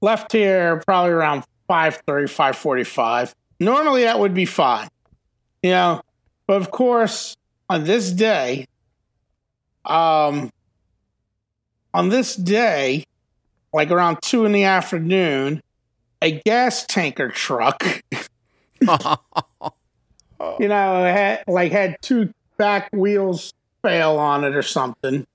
[0.01, 3.35] left here probably around 5.30, 5.45.
[3.59, 4.89] Normally that would be fine,
[5.63, 6.03] you know,
[6.47, 7.37] but of course
[7.69, 8.67] on this day,
[9.85, 10.51] um,
[11.93, 13.05] on this day,
[13.73, 15.63] like around two in the afternoon,
[16.25, 17.85] a gas tanker truck,
[18.81, 19.19] you know,
[20.59, 25.27] had like had two back wheels fail on it or something,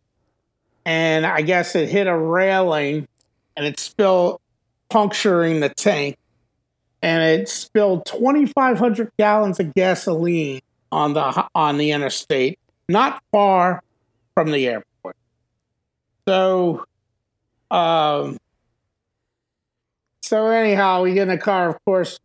[0.86, 3.08] and I guess it hit a railing
[3.56, 4.42] and it spilled,
[4.90, 6.18] puncturing the tank,
[7.04, 13.22] and it spilled twenty five hundred gallons of gasoline on the on the interstate, not
[13.32, 13.84] far
[14.34, 15.16] from the airport.
[16.28, 16.84] So,
[17.70, 18.40] um,
[20.30, 21.70] so anyhow, we get in the car.
[21.70, 22.20] Of course,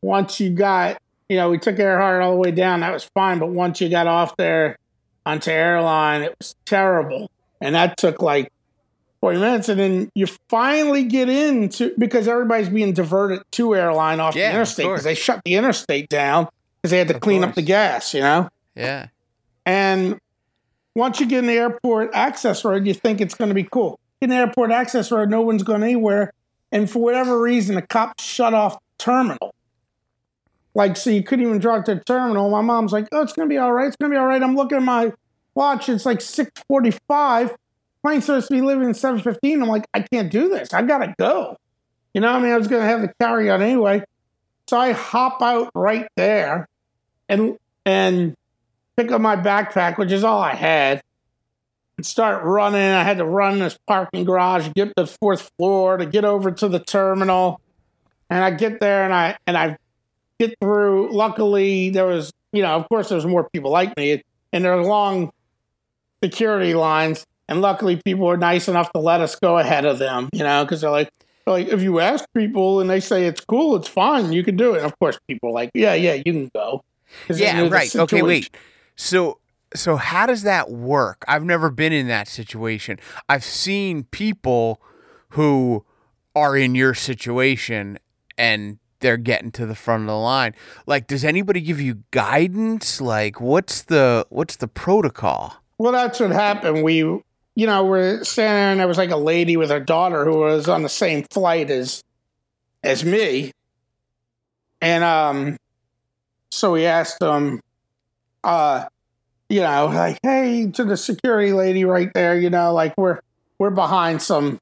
[0.00, 2.80] once you got, you know, we took Earhart all the way down.
[2.80, 4.78] That was fine, but once you got off there
[5.26, 8.52] onto airline, it was terrible, and that took like
[9.20, 9.68] forty minutes.
[9.68, 14.54] And then you finally get into because everybody's being diverted to airline off Yeah, the
[14.54, 16.46] interstate because they shut the interstate down
[16.80, 18.14] because they had to Of clean up the gas.
[18.14, 18.48] You know.
[18.76, 19.08] yeah.
[19.66, 20.20] And
[20.94, 23.98] once you get in the airport access road, you think it's going to be cool.
[24.20, 26.32] In the airport access road, no one's going anywhere.
[26.70, 29.54] And for whatever reason, the cops shut off the terminal.
[30.74, 32.50] Like, so you couldn't even drive to the terminal.
[32.50, 33.86] My mom's like, oh, it's going to be all right.
[33.86, 34.42] It's going to be all right.
[34.42, 35.12] I'm looking at my
[35.54, 35.88] watch.
[35.88, 37.56] It's like 645.
[38.02, 39.62] Plane's supposed to be leaving at 715.
[39.62, 40.72] I'm like, I can't do this.
[40.72, 41.56] I got to go.
[42.14, 42.52] You know I mean?
[42.52, 44.04] I was going to have the carry on anyway.
[44.68, 46.68] So I hop out right there
[47.28, 48.36] and, and,
[48.98, 51.00] pick up my backpack, which is all I had,
[51.98, 52.80] and start running.
[52.80, 56.50] I had to run this parking garage, get to the fourth floor to get over
[56.50, 57.60] to the terminal.
[58.30, 59.76] And I get there and I and I
[60.38, 61.12] get through.
[61.12, 64.76] Luckily, there was, you know, of course, there was more people like me, and there
[64.76, 65.32] were long
[66.22, 67.26] security lines.
[67.48, 70.64] And luckily, people were nice enough to let us go ahead of them, you know,
[70.64, 71.10] because they're like,
[71.46, 74.56] they're like, if you ask people and they say it's cool, it's fine, you can
[74.56, 74.78] do it.
[74.78, 76.84] And of course, people are like, yeah, yeah, you can go.
[77.30, 77.96] Yeah, right.
[77.96, 78.50] Okay, wait.
[78.96, 79.38] So
[79.74, 81.24] so how does that work?
[81.28, 82.98] I've never been in that situation.
[83.28, 84.80] I've seen people
[85.30, 85.84] who
[86.34, 87.98] are in your situation
[88.36, 90.54] and they're getting to the front of the line.
[90.86, 93.00] Like does anybody give you guidance?
[93.00, 95.56] Like what's the what's the protocol?
[95.78, 96.82] Well, that's what happened.
[96.82, 97.22] We, you
[97.54, 100.68] know, we're standing there, and there was like a lady with her daughter who was
[100.68, 102.02] on the same flight as,
[102.82, 103.52] as me,
[104.80, 105.56] and um,
[106.50, 107.60] so we asked them,
[108.42, 108.86] uh,
[109.48, 113.20] you know, like, hey, to the security lady right there, you know, like we're
[113.58, 114.60] we're behind some,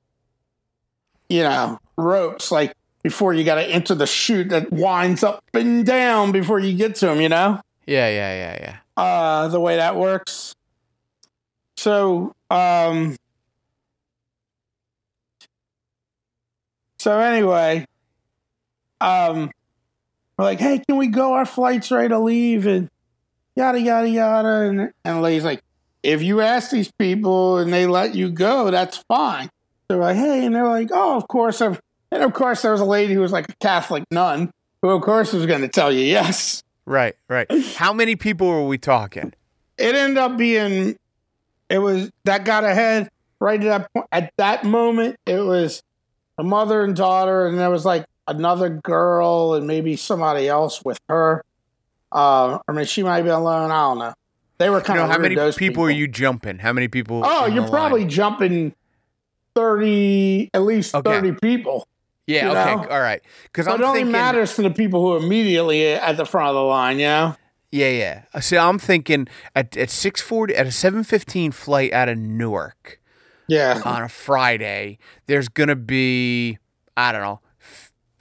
[1.29, 5.85] you know, ropes, like before you got to enter the chute that winds up and
[5.87, 8.59] down before you get to them, you know Yeah, yeah, yeah,
[8.97, 9.03] yeah.
[9.03, 10.55] uh, the way that works.
[11.77, 13.17] So, um,
[16.99, 17.87] so anyway,
[19.01, 19.51] um,
[20.39, 21.35] we're like, hey, can we go?
[21.35, 22.91] Our flight's ready to leave, and
[23.57, 24.49] yada yada yada.
[24.69, 25.63] And and the lady's like,
[26.03, 29.51] if you ask these people and they let you go, that's fine.
[29.89, 31.61] They're like, hey, and they're like, oh, of course.
[31.61, 34.51] I've, and of course, there was a lady who was like a Catholic nun
[34.83, 36.63] who, of course, was going to tell you yes.
[36.85, 37.47] Right, right.
[37.75, 39.33] How many people were we talking?
[39.79, 40.97] it ended up being
[41.69, 45.83] it was that got ahead right at that point at that moment it was
[46.39, 50.99] a mother and daughter and there was like another girl and maybe somebody else with
[51.09, 51.45] her
[52.17, 54.15] uh i mean she might be alone i don't know
[54.59, 56.59] they were You kind know, of how many those people, are you jumping?
[56.61, 57.21] How many people?
[57.25, 58.09] oh you're probably line?
[58.09, 58.75] jumping
[59.55, 61.11] 30 at least Okay.
[61.21, 61.87] 30 people
[62.27, 62.75] Yeah, you okay.
[62.89, 62.89] know?
[62.95, 63.21] All right.
[63.57, 66.55] I'm it only thinking matters to the people who are immediately at the front of
[66.55, 67.37] the line you know
[67.71, 68.23] Yeah, yeah.
[68.33, 72.17] Uh, See, I'm thinking at at six forty at a seven fifteen flight out of
[72.19, 73.01] Newark
[73.49, 74.99] yeah on a Friday.
[75.27, 76.59] There's gonna be
[76.97, 77.41] I don't know,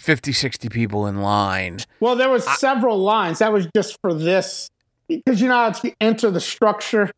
[0.06, 1.80] 50, 60 people in line.
[2.00, 3.40] Well, there was several lines.
[3.40, 4.70] That was just for this
[5.08, 7.10] because you know how to enter the structure.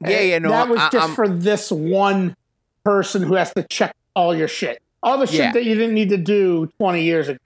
[0.00, 2.34] Yeah, yeah, no, That was I- just I'm- for this one
[2.84, 5.52] person who has to check all your shit, all the shit Yeah.
[5.52, 7.38] that you didn't need to do twenty years ago.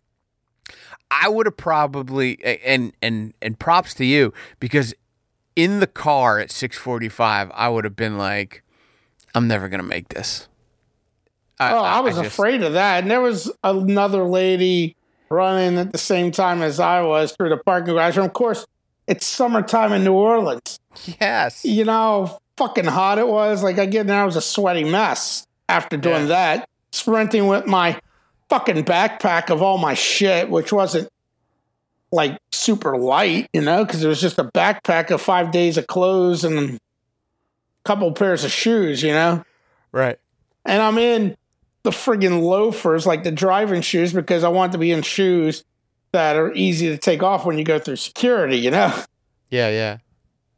[1.10, 4.94] I would have probably and and and props to you because
[5.54, 8.62] in the car at 6:45 I would have been like
[9.34, 10.48] I'm never going to make this.
[11.58, 13.02] I, Oh, I was just- afraid of that.
[13.02, 14.96] And there was another lady
[15.28, 18.16] running at the same time as I was through the parking garage.
[18.16, 18.66] And of course,
[19.06, 20.78] it's summertime in New Orleans.
[21.20, 21.64] Yes.
[21.64, 21.92] You know
[22.28, 23.62] how fucking hot it was?
[23.62, 26.56] Like, I get in there, I was a sweaty mess after doing Yeah.
[26.58, 26.68] that.
[26.92, 28.00] Sprinting with my
[28.48, 31.08] fucking backpack of all my shit, which wasn't
[32.12, 35.86] like super light, you know, because it was just a backpack of five days of
[35.88, 36.78] clothes and a
[37.84, 39.44] couple pairs of shoes, you know?
[39.92, 40.18] Right.
[40.64, 41.36] and I'm in
[41.86, 45.62] the friggin' loafers, like the driving shoes, because I want to be in shoes
[46.10, 48.92] that are easy to take off when you go through security, you know?
[49.48, 49.98] Yeah, yeah.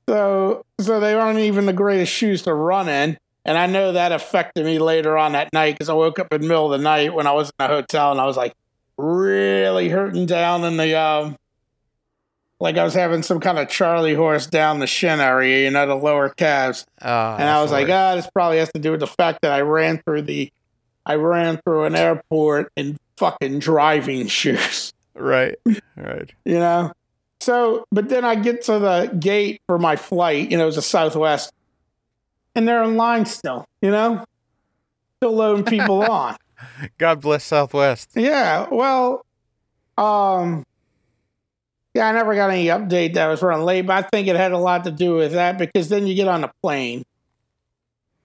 [0.08, 3.18] So so they aren't even the greatest shoes to run in.
[3.44, 6.40] And I know that affected me later on that night because I woke up in
[6.40, 8.54] the middle of the night when I was in the hotel and I was like
[8.96, 11.36] really hurting down in the um
[12.60, 15.86] like I was having some kind of Charlie horse down the shin area, you know,
[15.86, 16.86] the lower calves.
[17.02, 19.52] Oh, And I was like, ah, this probably has to do with the fact that
[19.52, 20.50] I ran through the,
[21.08, 25.56] I ran through an airport in fucking driving shoes, right.
[25.96, 26.30] Right.
[26.44, 26.92] you know?
[27.40, 30.76] So, but then I get to the gate for my flight, you know, it was
[30.76, 31.50] a Southwest,
[32.54, 34.22] and they're in line still, you know?
[35.16, 36.36] Still loading people on.
[36.98, 38.10] God bless Southwest.
[38.14, 39.24] Yeah, well,
[39.96, 40.64] um,
[41.94, 44.36] yeah, I never got any update that I was running late, but I think it
[44.36, 47.04] had a lot to do with that because then you get on the plane,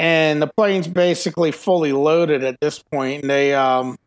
[0.04, 3.22] and the plane's basically fully loaded at this point.
[3.22, 3.98] And they, um,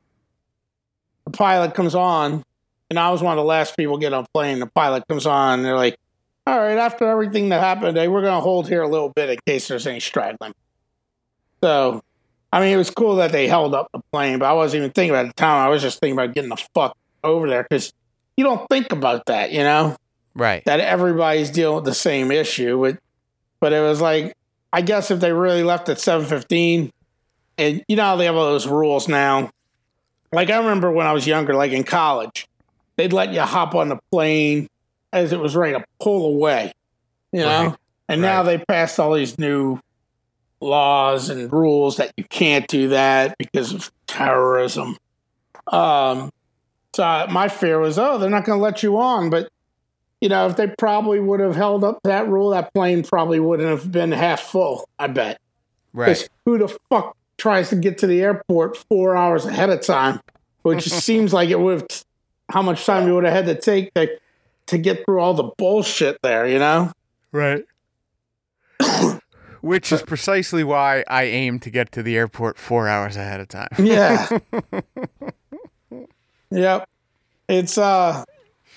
[1.24, 2.44] the pilot comes on,
[2.90, 4.58] and I was one of the last people to get on the plane.
[4.60, 5.96] The pilot comes on, and they're like,
[6.46, 9.30] "All right, after everything that happened today, we're going to hold here a little bit
[9.30, 10.52] in case there's any straggling."
[11.62, 12.02] So
[12.52, 14.92] I mean, it was cool that they held up the plane, but I wasn't even
[14.92, 15.66] thinking about the time.
[15.66, 17.92] I was just thinking about getting the fuck over there because
[18.36, 19.96] you don't think about that, you know,
[20.34, 20.64] Right.
[20.66, 22.80] that everybody's dealing with the same issue.
[22.80, 22.98] But,
[23.60, 24.36] but it was like,
[24.76, 26.92] I guess if they really left at 7.15,
[27.56, 29.50] and you know how they have all those rules now.
[30.32, 32.46] Like I remember when I was younger, like in college,
[32.96, 34.68] they'd let you hop on the plane
[35.14, 36.74] as it was ready to pull away,
[37.32, 37.68] you know?
[37.68, 37.76] Right.
[38.10, 39.80] And now they passed all these new
[40.60, 44.98] laws and rules that you can't do that because of terrorism.
[45.68, 46.30] Um,
[46.94, 49.30] so my fear was, oh, they're not going to let you on.
[49.30, 49.48] But
[50.20, 53.68] you know, if they probably would have held up that rule, that plane probably wouldn't
[53.68, 54.88] have been half full.
[54.98, 55.40] I bet.
[55.92, 56.28] Right.
[56.44, 60.20] who the fuck tries to get to the airport four hours ahead of time?
[60.62, 62.04] Which seems like it would have.
[62.48, 64.08] How much time you would have had to take to
[64.66, 66.46] to get through all the bullshit there?
[66.46, 66.92] You know.
[67.32, 67.64] Right.
[69.60, 73.48] Which is precisely why I aim to get to the airport four hours ahead of
[73.48, 73.68] time.
[73.78, 74.38] Yeah.
[76.50, 76.88] yep.
[77.48, 78.24] It's uh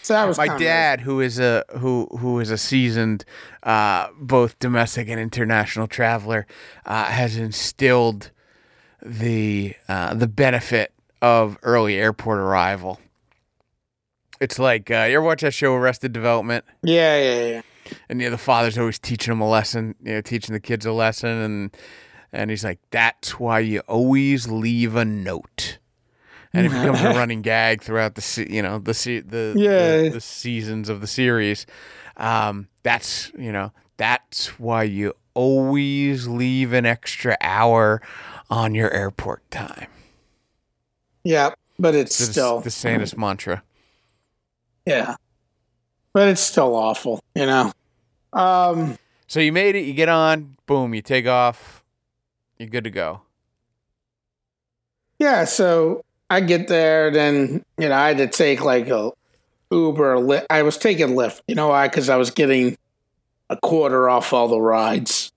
[0.02, 3.26] so that was My dad, who is a who who is a seasoned
[3.64, 6.47] uh, both domestic and international traveler,
[6.86, 8.32] uh, has instilled
[9.02, 13.00] the uh, the benefit of early airport arrival.
[14.39, 16.64] It's like uh, you ever watch that show Arrested Development?
[16.82, 17.62] Yeah, yeah, yeah.
[18.08, 20.86] and you know, the father's always teaching them a lesson, you know, teaching the kids
[20.86, 21.78] a lesson, and
[22.32, 25.80] and he's like, "That's why you always leave a note."
[26.54, 30.02] And it becomes a running gag throughout the se- you know the se- the, Yeah.
[30.04, 31.66] the the seasons of the series.
[32.18, 38.02] Um, that's you know that's why you always leave an extra hour
[38.50, 39.88] on your airport time.
[41.24, 41.54] Yeah.
[41.78, 43.64] But it's It's still the sanest mantra.
[44.86, 45.16] yeah.
[46.14, 47.72] But it's still awful, you know.
[48.34, 48.97] Um
[49.28, 49.82] So you made it.
[49.86, 50.58] You get on.
[50.66, 50.93] Boom.
[50.95, 51.84] You take off.
[52.58, 53.22] You're good to go.
[55.20, 59.11] yeah, so I get there, then you know, I had to take like a
[59.71, 60.45] Uber Lyft.
[60.49, 61.88] I was taking Lyft, you know why?
[61.88, 62.77] Because I was getting
[63.49, 65.32] a quarter off all the rides.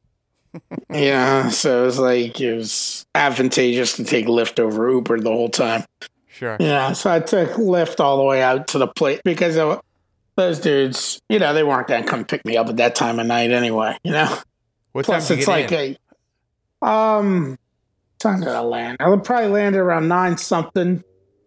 [0.90, 5.48] yeah, so it was like it was advantageous to take Lyft over Uber the whole
[5.48, 5.84] time.
[6.28, 6.56] Sure.
[6.60, 9.80] Yeah, so I took Lyft all the way out to the place because of
[10.36, 13.18] those dudes, you know, they weren't going to come pick me up at that time
[13.18, 14.38] of night anyway, you know?
[14.92, 15.96] What Plus, it's like in?
[16.82, 17.58] a, um,
[18.22, 18.98] time did I land?
[19.00, 21.02] I would probably land around nine something,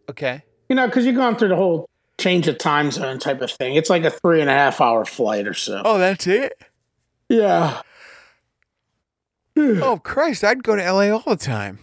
[0.09, 0.43] okay.
[0.69, 3.75] you know, because you're going through the whole change of time zone type of thing.
[3.75, 5.81] It's like a three and a half hour flight or so.
[5.83, 6.53] Oh, that's it.
[7.29, 7.81] Yeah.
[9.57, 11.79] Oh Christ, I'd go to LA all the time.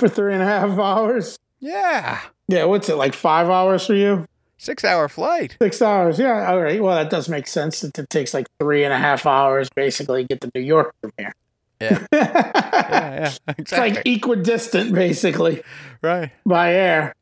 [0.00, 1.38] For three and a half hours.
[1.60, 2.20] Yeah.
[2.48, 3.14] Yeah, what's it like?
[3.14, 4.26] Five hours for you?
[4.58, 5.56] Six hour flight.
[5.62, 6.18] Six hours.
[6.18, 6.50] Yeah.
[6.50, 6.82] All right.
[6.82, 7.84] Well, that does make sense.
[7.84, 10.92] It, it takes like three and a half hours basically to get to New York
[11.00, 11.34] from here.
[11.82, 11.98] Yeah.
[11.98, 13.14] it's Yeah,
[13.48, 13.54] yeah.
[13.56, 13.90] Exactly.
[13.90, 15.62] like equidistant basically
[16.02, 16.30] right.
[16.44, 17.14] by air.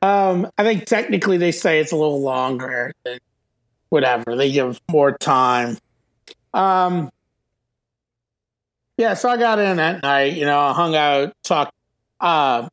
[0.00, 3.18] Um, I think technically they say it's a little longer than
[3.90, 4.36] whatever.
[4.36, 5.76] They give more time.
[6.54, 7.10] Um,
[8.96, 11.72] yeah, so I got in that night, you know, I hung out, talked.
[12.18, 12.68] Uh,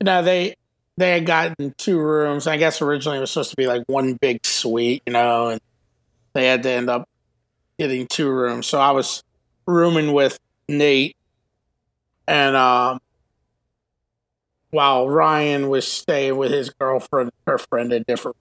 [0.00, 0.54] you know, they
[0.96, 2.46] they had gotten two rooms.
[2.46, 5.60] I guess originally it was supposed to be like one big suite, you know, and
[6.32, 7.08] they had to end up
[7.78, 8.66] getting two rooms.
[8.66, 9.22] So I was
[9.66, 10.38] rooming with
[10.68, 11.16] Nate,
[12.26, 13.00] and um,
[14.70, 18.36] while Ryan was staying with his girlfriend, her friend, a different.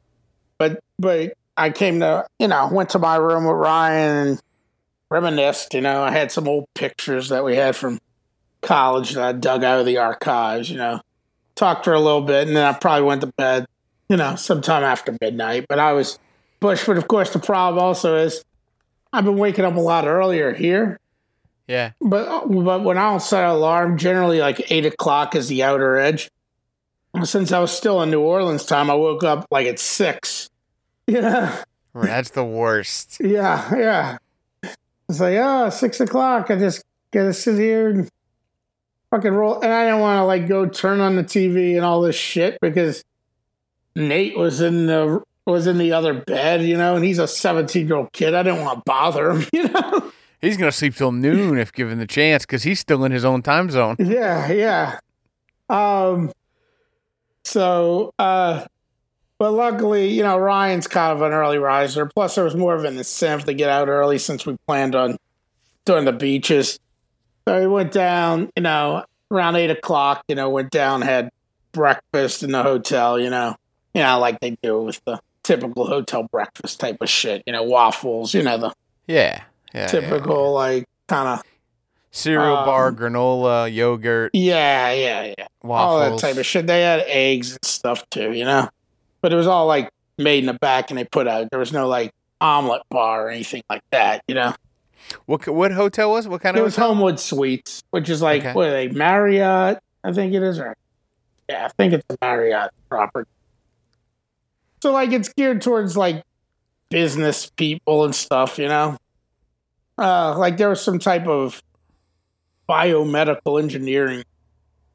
[0.58, 4.42] But but I came to you know went to my room with Ryan and
[5.10, 5.74] reminisced.
[5.74, 8.00] You know, I had some old pictures that we had from
[8.62, 10.70] college that I dug out of the archives.
[10.70, 11.02] You know,
[11.56, 13.66] talked for a little bit, and then I probably went to bed.
[14.10, 15.66] You know, sometime after midnight.
[15.68, 16.20] But I was
[16.60, 16.86] pushed.
[16.86, 18.44] But of course, the problem also is
[19.14, 21.00] I've been waking up a lot earlier here.
[21.68, 21.92] Yeah.
[22.00, 25.98] But but when I don't set an alarm, generally like eight o'clock is the outer
[25.98, 26.30] edge.
[27.24, 30.50] Since I was still in New Orleans time, I woke up like at six.
[31.08, 31.64] Yeah,
[31.94, 33.18] That's the worst.
[33.22, 34.18] yeah, yeah.
[35.08, 36.50] It's like oh, six o'clock.
[36.50, 38.10] I just gotta sit here and
[39.12, 39.62] fucking roll.
[39.62, 42.58] And I didn't want to like go turn on the TV and all this shit
[42.60, 43.04] because
[43.96, 47.88] Nate was in the was in the other bed, you know, and he's a seventeen
[47.88, 48.34] year old kid.
[48.34, 50.12] I didn't want to bother him, you know.
[50.46, 53.42] He's gonna sleep till noon if given the chance, because he's still in his own
[53.42, 53.96] time zone.
[54.00, 55.00] Yeah, yeah.
[55.70, 56.32] Um
[57.44, 58.66] so uh
[59.38, 62.06] but luckily, you know, Ryan's kind of an early riser.
[62.06, 65.18] Plus there was more of an incentive to get out early since we planned on
[65.84, 66.80] doing the beaches.
[67.48, 71.30] So we went down, you know, around eight o'clock, you know, went down, had
[71.74, 73.56] breakfast in the hotel, you know.
[73.94, 77.64] You know, like they do with the typical hotel breakfast type of shit, you know,
[77.64, 78.74] waffles, you know, the
[79.08, 79.44] Yeah.
[79.76, 79.82] Yeah.
[79.82, 79.88] yeah.
[79.88, 81.44] typical like kind of
[82.12, 85.48] Cereal bar, Um, granola, yogurt, yeah, yeah, yeah.
[85.66, 86.66] all that type of shit.
[86.66, 88.70] They had eggs and stuff too, you know.
[89.22, 91.50] But it was all like made in the back, and they put out.
[91.52, 94.56] There was no like omelet bar or anything like that, you know.
[95.26, 96.26] What what hotel was?
[96.26, 96.76] What kind It of It was?
[96.78, 98.54] Homewood Suites, which is like Okay.
[98.54, 99.80] what are they Marriott?
[100.06, 100.74] I think it is, or
[101.50, 103.30] yeah, I think it's a Marriott property.
[104.82, 106.24] So like it's geared towards like
[106.90, 108.98] business people and stuff, you know.
[109.98, 111.62] Uh, like there was some type of
[112.68, 114.24] biomedical engineering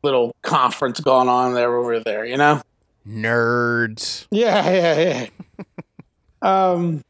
[0.03, 2.61] little conference going on there over there, you know.
[3.07, 4.27] Nerds.
[4.31, 5.29] Yeah, yeah,
[5.59, 5.65] yeah.
[6.43, 7.03] um,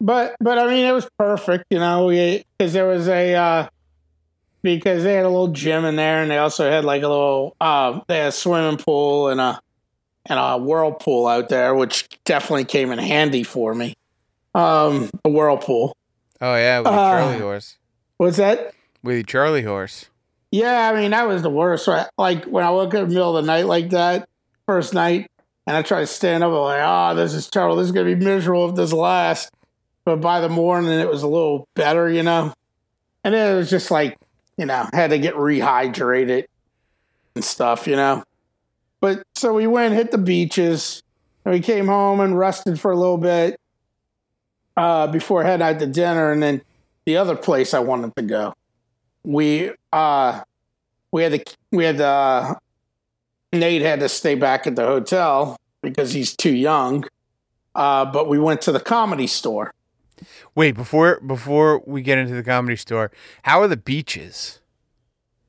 [0.00, 2.08] but but I mean, it was perfect, you know.
[2.08, 3.68] Because there was a uh,
[4.62, 7.56] because they had a little gym in there, and they also had like a little
[7.60, 9.60] uh, they had a swimming pool and a
[10.26, 13.94] and a whirlpool out there, which definitely came in handy for me.
[14.54, 15.96] Um, a whirlpool.
[16.40, 17.76] Oh yeah, with Uh, Charlie horse.
[18.18, 18.72] What's that?
[19.02, 20.06] With the Charlie horse.
[20.50, 21.86] Yeah, I mean that was the worst.
[21.86, 22.06] Right?
[22.18, 24.28] Like when I woke up in the middle of the night like that,
[24.66, 25.30] first night,
[25.66, 27.76] and I tried to stand up, I'm like, oh, this is terrible.
[27.76, 29.50] This is gonna be miserable if this lasts.
[30.04, 32.52] But by the morning, it was a little better, you know.
[33.24, 34.16] And then it was just like,
[34.56, 36.44] you know, had to get rehydrated
[37.34, 38.22] and stuff, you know.
[39.00, 41.02] But so we went, hit the beaches,
[41.44, 43.58] and we came home and rested for a little bit
[44.76, 46.62] uh, before heading out to dinner, and then
[47.04, 48.54] the other place I wanted to go
[49.26, 50.40] we uh
[51.10, 52.54] we had to we had to uh,
[53.52, 57.04] Nate had to stay back at the hotel because he's too young.
[57.74, 59.74] Uh, but we went to the comedy store.
[60.54, 63.10] Wait, before before we get into the comedy store,
[63.42, 64.60] how are the beaches?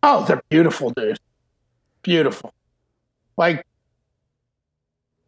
[0.04, 1.20] Oh, they're beautiful, dude.
[2.02, 2.54] Beautiful.
[3.38, 3.66] Like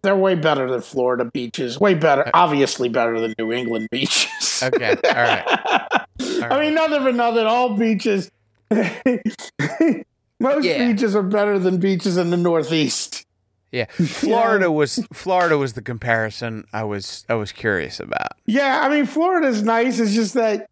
[0.01, 1.79] they're way better than Florida beaches.
[1.79, 4.27] Way better, obviously better than New England beaches.
[4.61, 5.45] Okay, all right.
[6.19, 7.45] I mean, nothing for nothing.
[7.45, 8.29] All beaches,
[8.69, 10.85] most Yeah.
[10.87, 13.25] beaches are better than beaches in the Northeast.
[13.71, 18.33] Yeah, Florida was Florida was the comparison I was I was curious about.
[18.45, 19.99] Yeah, I mean, Florida's nice.
[19.99, 20.69] It's just that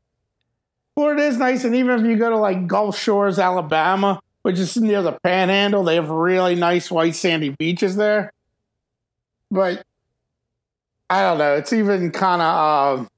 [0.96, 4.76] Florida is nice, and even if you go to like Gulf Shores, Alabama, which is
[4.78, 8.34] near the Panhandle, they have really nice white sandy beaches there.
[9.50, 9.84] But
[11.10, 11.56] I don't know.
[11.56, 13.00] It's even kind of.
[13.00, 13.10] Um,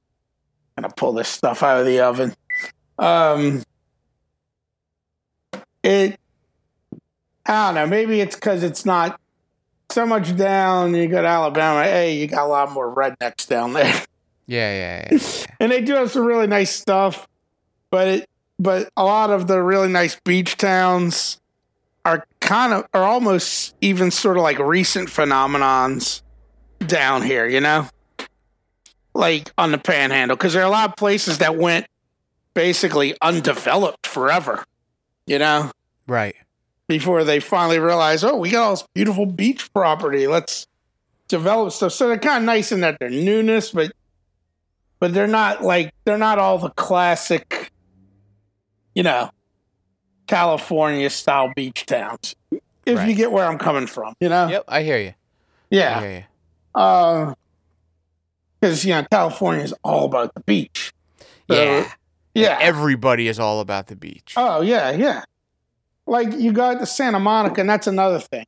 [0.78, 2.34] I'm gonna pull this stuff out of the oven.
[2.98, 3.64] Um,
[5.84, 6.20] it.
[7.46, 7.88] I don't know.
[7.88, 9.20] Maybe it's because it's not
[9.90, 10.94] so much down.
[10.94, 11.84] You go to Alabama.
[11.84, 14.06] Hey, you got a lot more rednecks down there.
[14.52, 15.20] Yeah, yeah, yeah.
[15.22, 15.46] yeah.
[15.60, 17.28] and they do have some really nice stuff
[17.90, 21.39] but it but a lot of the really nice beach towns
[22.10, 26.22] are kind of are almost even sort of like recent phenomenons
[26.80, 27.88] down here, you know?
[29.14, 31.88] Like on the panhandle because there are a lot of places that went
[32.54, 34.64] basically undeveloped forever,
[35.26, 35.72] you know?
[36.08, 36.36] Right.
[36.88, 40.26] Before they finally realized, "Oh, we got all this beautiful beach property.
[40.26, 40.66] Let's
[41.28, 43.92] develop stuff." So they're kind of nice in that they're newness, but
[45.00, 47.72] but they're not like they're not all the classic
[48.96, 49.30] you know,
[50.30, 52.36] California style beach towns.
[52.86, 53.10] If Right.
[53.10, 54.48] you get where I'm coming from, you know?
[54.48, 55.14] Yep, I hear you.
[55.72, 56.02] Yeah.
[56.04, 56.24] you.
[56.76, 57.34] Uh,
[58.62, 60.94] because you know California is all about the beach.
[61.50, 61.92] So, Yeah.
[62.36, 62.58] yeah.
[62.62, 64.34] Everybody is all about the beach.
[64.38, 65.24] oh yeah, yeah.
[66.06, 68.46] Like you got to Santa Monica, and that's another thing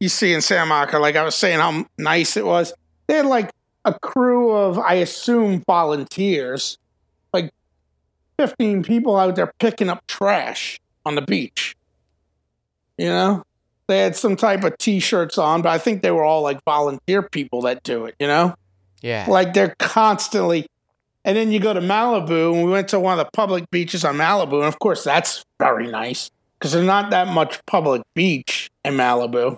[0.00, 0.98] you see in Santa Monica.
[0.98, 2.72] Like I was saying, how nice it was.
[3.06, 3.50] They had like
[3.84, 6.78] a crew of, I assume, volunteers,
[7.32, 7.52] like
[8.38, 11.76] fifteen people out there picking up trash on the beach.
[12.98, 13.42] You know,
[13.86, 17.22] they had some type of T-shirts on, but I think they were all like volunteer
[17.22, 18.14] people that do it.
[18.18, 18.54] You know.
[19.00, 19.26] Yeah.
[19.28, 20.66] Like they're constantly.
[21.24, 24.04] And then you go to Malibu, and we went to one of the public beaches
[24.04, 28.70] on Malibu, and of course that's very nice because there's not that much public beach
[28.84, 29.56] in Malibu.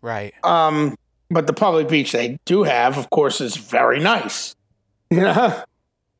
[0.00, 0.32] Right.
[0.44, 0.96] Um,
[1.30, 4.54] but the public beach they do have, of course, is very nice.
[5.08, 5.62] You know,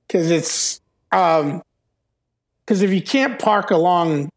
[0.07, 0.81] because it's
[1.11, 1.61] um,
[2.65, 4.31] because if you can't park along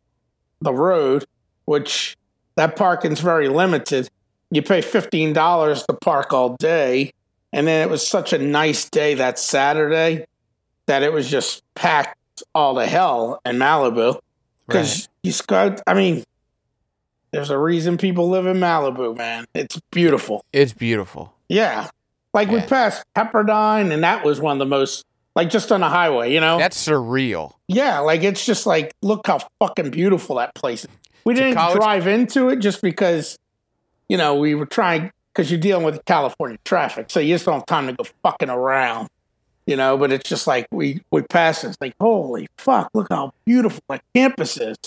[0.62, 1.26] the road,
[1.66, 2.18] which
[2.56, 4.10] that parking's very limited,
[4.52, 7.14] you pay fifteen dollars to park all day,
[7.54, 10.26] and then it was such a nice day that Saturday
[10.88, 14.20] that it was just packed all to hell in Malibu
[14.68, 15.08] because Right.
[15.24, 15.82] you scout.
[15.86, 16.24] I mean,
[17.32, 19.46] there's a reason people live in Malibu, man.
[19.54, 20.44] It's beautiful.
[20.52, 21.34] It's beautiful.
[21.48, 21.90] Yeah.
[22.34, 25.06] Like we passed Pepperdine, and that was one of the most,
[25.36, 26.58] like just on the highway, you know?
[26.58, 27.54] That's surreal.
[27.68, 30.92] yeah, like it's just like, look how fucking beautiful that place is.
[31.26, 33.38] We It's didn't college- drive into it just because,
[34.08, 37.10] you know, we were trying, because you're dealing with California traffic.
[37.12, 39.10] So you just don't have time to go fucking around,
[39.68, 39.98] you know?
[39.98, 41.68] But it's just like, we, we passed it.
[41.70, 44.78] It's like, holy fuck, look how beautiful that campus is.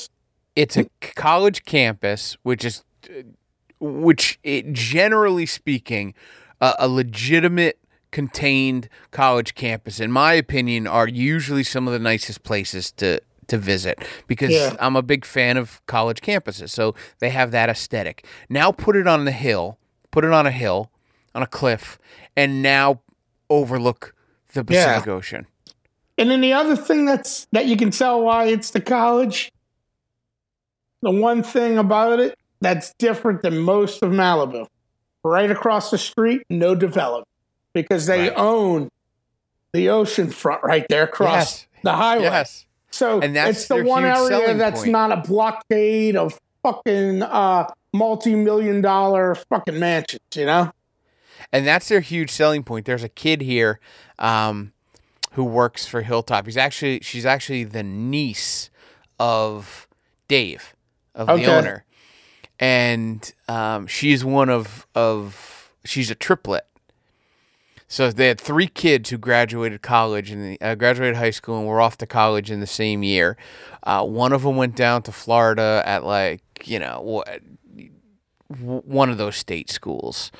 [0.56, 3.22] It's a college campus, which is, uh,
[3.80, 6.14] which it, generally speaking,
[6.60, 7.78] uh, a legitimate
[8.12, 13.58] contained college campus, in my opinion, are usually some of the nicest places to to
[13.58, 13.98] visit
[14.28, 14.76] because Yeah.
[14.78, 16.70] I'm a big fan of college campuses.
[16.70, 18.24] So they have that aesthetic.
[18.48, 19.78] Now put it on the hill,
[20.12, 20.90] put it on a hill,
[21.34, 21.98] on a cliff,
[22.36, 23.00] and now
[23.50, 24.14] overlook
[24.54, 24.86] the Yeah.
[24.86, 25.46] Pacific Ocean.
[26.16, 29.50] And then the other thing that's that you can tell why it's the college,
[31.02, 34.66] the one thing about it that's different than most of Malibu,
[35.24, 37.26] right across the street, no development
[37.72, 38.32] because they Right.
[38.36, 38.88] own
[39.72, 41.30] the ocean front right there across
[41.62, 41.66] Yes.
[41.82, 42.24] the highway.
[42.24, 42.66] Yes.
[42.90, 44.92] So And that's it's the one area that's point.
[44.92, 50.72] not a blockade of fucking uh, multi-million dollar fucking mansions, you know?
[51.52, 52.86] and that's their huge selling point.
[52.86, 53.80] There's a kid here
[54.18, 54.72] um,
[55.32, 56.44] who works for Hilltop.
[56.46, 58.70] He's actually she's actually the niece
[59.18, 59.88] of
[60.28, 60.74] Dave,
[61.14, 61.44] of Okay.
[61.46, 61.84] the owner,
[62.60, 66.66] and um, she's one of of she's a triplet.
[67.92, 71.78] So they had three kids who graduated college and uh, graduated high school and were
[71.78, 73.36] off to college in the same year.
[73.82, 77.40] Uh, one of them went down to Florida at like you know what
[78.48, 80.30] one of those state schools,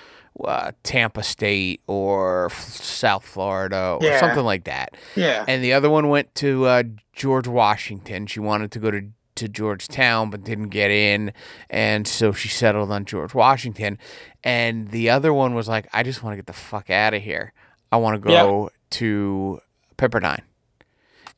[0.43, 4.19] uh, Tampa State or South Florida or Yeah.
[4.19, 4.97] something like that.
[5.15, 5.45] Yeah.
[5.47, 6.83] And the other one went to uh,
[7.15, 8.27] George Washington.
[8.27, 9.03] She wanted to go to
[9.37, 11.33] to Georgetown but didn't get in,
[11.71, 13.99] and so she settled on George Washington.
[14.45, 17.23] And the other one was like, I just want to get the fuck out of
[17.23, 17.53] here.
[17.91, 19.61] I want to go to
[19.97, 20.43] Pepperdine.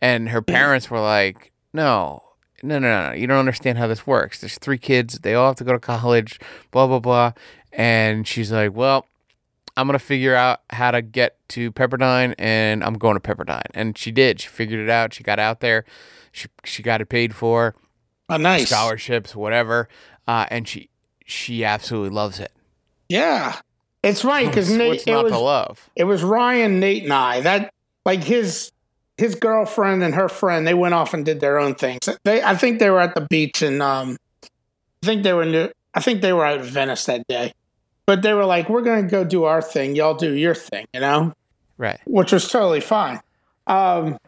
[0.00, 2.22] And her parents were like, No,
[2.62, 4.40] no, no, no, you don't understand how this works.
[4.40, 6.40] There's three kids, they all have to go to college,
[6.70, 7.32] blah, blah, blah.
[7.72, 9.06] And she's like, Well,
[9.76, 13.66] I'm gonna figure out how to get to Pepperdine, and I'm going to Pepperdine.
[13.74, 14.40] And she did.
[14.40, 15.14] She figured it out.
[15.14, 15.84] She got out there.
[16.32, 17.74] She she got it paid for,
[18.28, 18.68] Oh, nice.
[18.70, 19.88] scholarships, whatever.
[20.26, 20.88] Uh, and she
[21.26, 22.52] she absolutely loves it.
[23.08, 23.56] Yeah.
[24.02, 25.90] It's right because Nate, it not was, to love?
[25.96, 27.40] it was Ryan, Nate, and I.
[27.40, 27.72] That
[28.04, 28.70] like his
[29.16, 30.66] his girlfriend and her friend.
[30.66, 32.00] They went off and did their own things.
[32.24, 34.16] They, I think they were at the beach, and um,
[35.02, 35.70] I think they were new.
[35.94, 37.52] I think they were out of Venice that day.
[38.06, 39.94] But they were like, "We're gonna go do our thing.
[39.96, 41.32] Y'all do your thing," you know,
[41.78, 41.98] Right.
[42.06, 43.20] which was totally fine.
[43.66, 44.18] Um,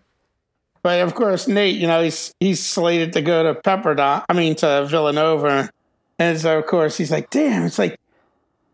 [0.87, 4.25] but of course, Nate, you know, he's he's slated to go to Pepperdine.
[4.29, 5.69] I mean, to Villanova,
[6.17, 7.99] and so of course he's like, "Damn!" It's like,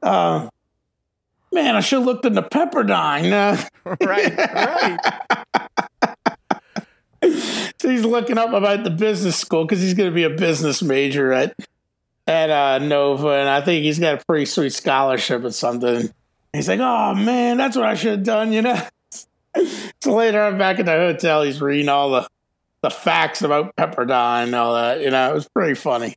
[0.03, 0.51] uh,
[1.55, 3.33] man, I should have looked into Pepperdine.
[3.33, 4.37] Uh, right.
[4.37, 5.01] Right.
[7.81, 10.83] so he's looking up about the business school because he's going to be a business
[10.83, 11.55] major at
[12.27, 16.11] at uh, Nova, and I think he's got a pretty sweet scholarship or something.
[16.53, 18.83] He's like, "Oh man, that's what I should have done," you know.
[20.01, 21.43] So later, I'm back at the hotel.
[21.43, 22.29] He's reading all the
[22.83, 25.01] the facts about Pepperdine and all that.
[25.01, 26.17] You know, it was pretty funny.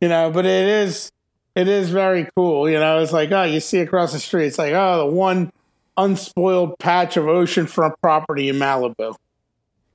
[0.00, 1.12] You know, but it is
[1.54, 2.68] it is very cool.
[2.68, 4.46] You know, it's like, oh, you see across the street.
[4.46, 5.52] It's like, oh, the one
[5.96, 9.14] unspoiled patch of oceanfront property in Malibu.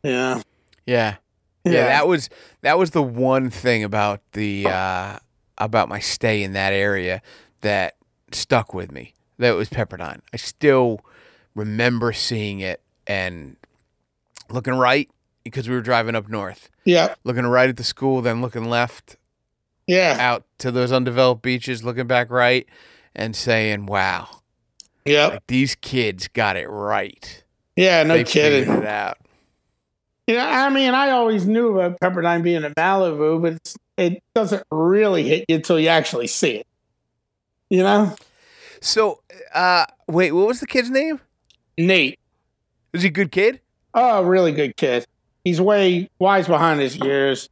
[0.04, 0.42] Yeah.
[0.86, 1.16] Yeah.
[1.66, 2.30] Yeah, that was
[2.62, 5.20] that was the one thing about the uh,
[5.58, 7.22] about my stay in that area
[7.60, 7.96] that
[8.32, 9.14] stuck with me.
[9.38, 10.22] That was Pepperdine.
[10.34, 11.02] I still
[11.58, 13.58] remember seeing it and
[14.50, 15.10] looking right
[15.44, 16.70] because we were driving up north.
[16.86, 17.16] Yeah.
[17.24, 19.18] Looking right at the school, then looking left
[19.88, 20.16] Yeah.
[20.20, 22.68] out to those undeveloped beaches, looking back right
[23.16, 24.42] and saying, "Wow,
[25.06, 25.32] Yep.
[25.32, 27.44] like these kids got it right.
[27.76, 28.72] Yeah, no they kidding.
[28.72, 29.18] it out."
[30.28, 34.64] Yeah, I mean, I always knew about Pepperdine being in Malibu, but it's, it doesn't
[34.70, 36.68] really hit you until you actually see it.
[37.70, 38.16] You know?
[38.82, 39.22] So,
[39.54, 41.20] uh, wait, what was the kid's name?
[41.78, 42.20] Nate.
[42.94, 43.62] Is he a good kid?
[43.94, 45.06] Oh, really good kid.
[45.44, 47.50] He's way wise behind his years.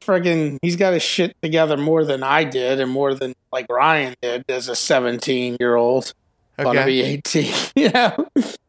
[0.00, 4.14] Friggin', he's got his shit together more than I did and more than like Ryan
[4.20, 6.12] did as a 17 year old.
[6.58, 6.86] Gonna Okay.
[6.86, 7.54] be 18.
[7.76, 8.12] you know?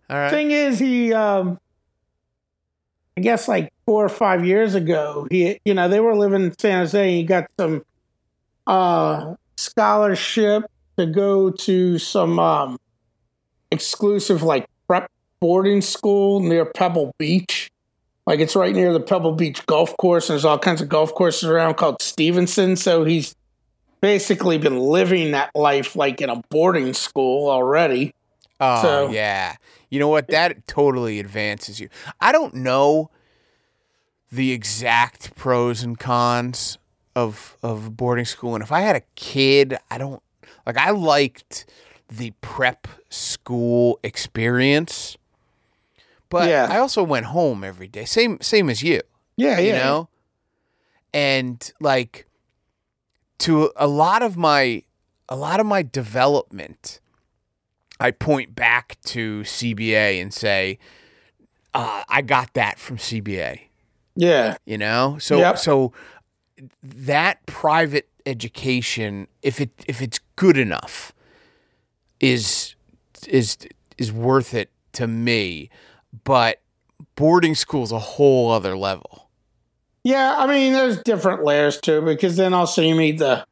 [0.10, 0.30] All right.
[0.30, 1.58] thing is he um
[3.18, 6.58] i guess like four or five years ago he you know they were living in
[6.60, 7.84] san jose and he got some
[8.68, 10.64] uh scholarship
[10.98, 12.78] to go to some um
[13.72, 14.70] exclusive like prep
[15.44, 17.70] boarding school near pebble beach
[18.26, 21.14] like it's right near the pebble beach golf course and there's all kinds of golf
[21.14, 23.36] courses around called stevenson so he's
[24.00, 28.14] basically been living that life like in a boarding school already
[28.62, 29.56] Oh So- yeah.
[29.90, 30.28] You know what?
[30.30, 31.90] That totally advances you.
[32.22, 33.10] I don't know
[34.32, 36.78] the exact pros and cons
[37.16, 40.22] of of boarding school, and if I had a kid, I don't
[40.66, 40.78] like.
[40.78, 41.66] I liked
[42.10, 45.16] the prep school experience,
[46.34, 46.68] but Yeah.
[46.70, 48.06] I also went home every day.
[48.06, 49.00] Same same as you.
[49.38, 50.10] yeah you yeah know
[51.14, 52.26] and like
[53.40, 54.84] to a lot of my
[55.30, 57.00] a lot of my development
[58.00, 60.78] i point back to cba and say
[61.74, 63.60] uh, i got that from cba
[64.16, 65.58] yeah you know so Yep.
[65.58, 65.94] so
[66.84, 71.14] that private education if it if it's good enough
[72.20, 72.76] is
[73.28, 73.58] is
[73.98, 75.70] is worth it to me
[76.24, 76.60] but
[77.16, 79.30] boarding school's a whole other level
[80.04, 83.46] Yeah, I mean, there's different layers to it because then also you meet the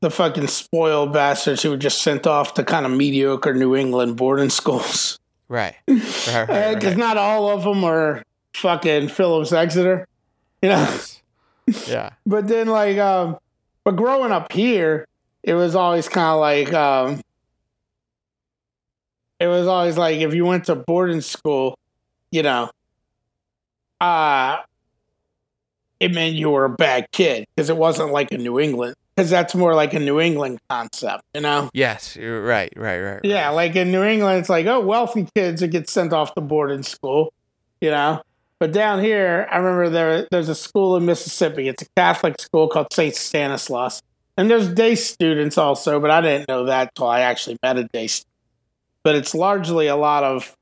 [0.00, 4.16] the fucking spoiled bastards who were just sent off to kind of mediocre New England
[4.16, 5.18] boarding schools.
[5.48, 6.96] right right, right, Because right.
[6.98, 8.22] not all of them were
[8.54, 10.06] fucking Phillips Exeter,
[10.62, 10.98] you know.
[11.86, 13.38] yeah but then like, um,
[13.82, 15.06] but growing up here,
[15.42, 17.20] it was always kind of like, um,
[19.44, 21.78] it was always like if you went to boarding school,
[22.30, 22.70] you know,
[24.00, 24.56] uh
[26.00, 29.30] it meant you were a bad kid because it wasn't like a New England because
[29.30, 31.70] that's more like a New England concept, you know.
[31.72, 33.12] Yes, you're right, right, right.
[33.14, 33.24] right.
[33.24, 36.40] Yeah, like in New England, it's like oh, wealthy kids that get sent off to
[36.40, 37.32] boarding school,
[37.80, 38.22] you know.
[38.58, 41.68] But down here, I remember there there's a school in Mississippi.
[41.68, 44.00] It's a Catholic school called Saint Stanislaus,
[44.38, 46.00] and there's day students also.
[46.00, 48.33] But I didn't know that till I actually met a day student.
[49.04, 50.56] But it's largely a lot of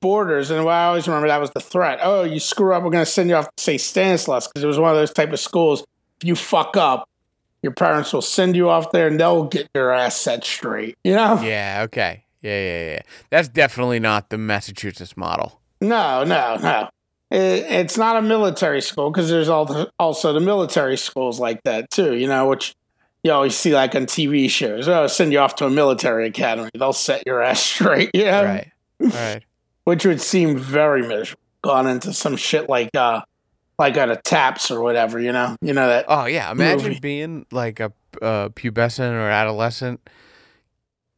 [0.00, 0.50] borders.
[0.50, 1.98] and I always remember that was the threat.
[2.02, 4.66] Oh, you screw up, we're going to send you off to Saint Stanislaus because it
[4.66, 5.84] was one of those type of schools.
[6.20, 7.08] If you fuck up,
[7.62, 10.98] your parents will send you off there, and they'll get your ass set straight.
[11.04, 11.40] You know?
[11.40, 12.24] Yeah, okay.
[12.42, 13.00] Yeah, yeah, yeah.
[13.30, 15.62] That's definitely not the Massachusetts model.
[15.80, 16.90] No, no, no.
[17.30, 21.62] It, it's not a military school because there's all the, also the military schools like
[21.64, 22.14] that too.
[22.14, 22.74] You know, which
[23.24, 24.86] you always see like on TV shows.
[24.86, 26.70] Oh, send you off to a military academy.
[26.78, 28.10] They'll set your ass straight.
[28.14, 28.70] Yeah, Right.
[29.00, 29.42] Right.
[29.84, 31.40] which would seem very miserable.
[31.62, 33.22] Gone into some shit like uh,
[33.78, 35.18] like at a taps or whatever.
[35.18, 36.04] You know, you know that.
[36.08, 37.00] Oh yeah, imagine Movie.
[37.00, 40.00] being like a uh, pubescent or adolescent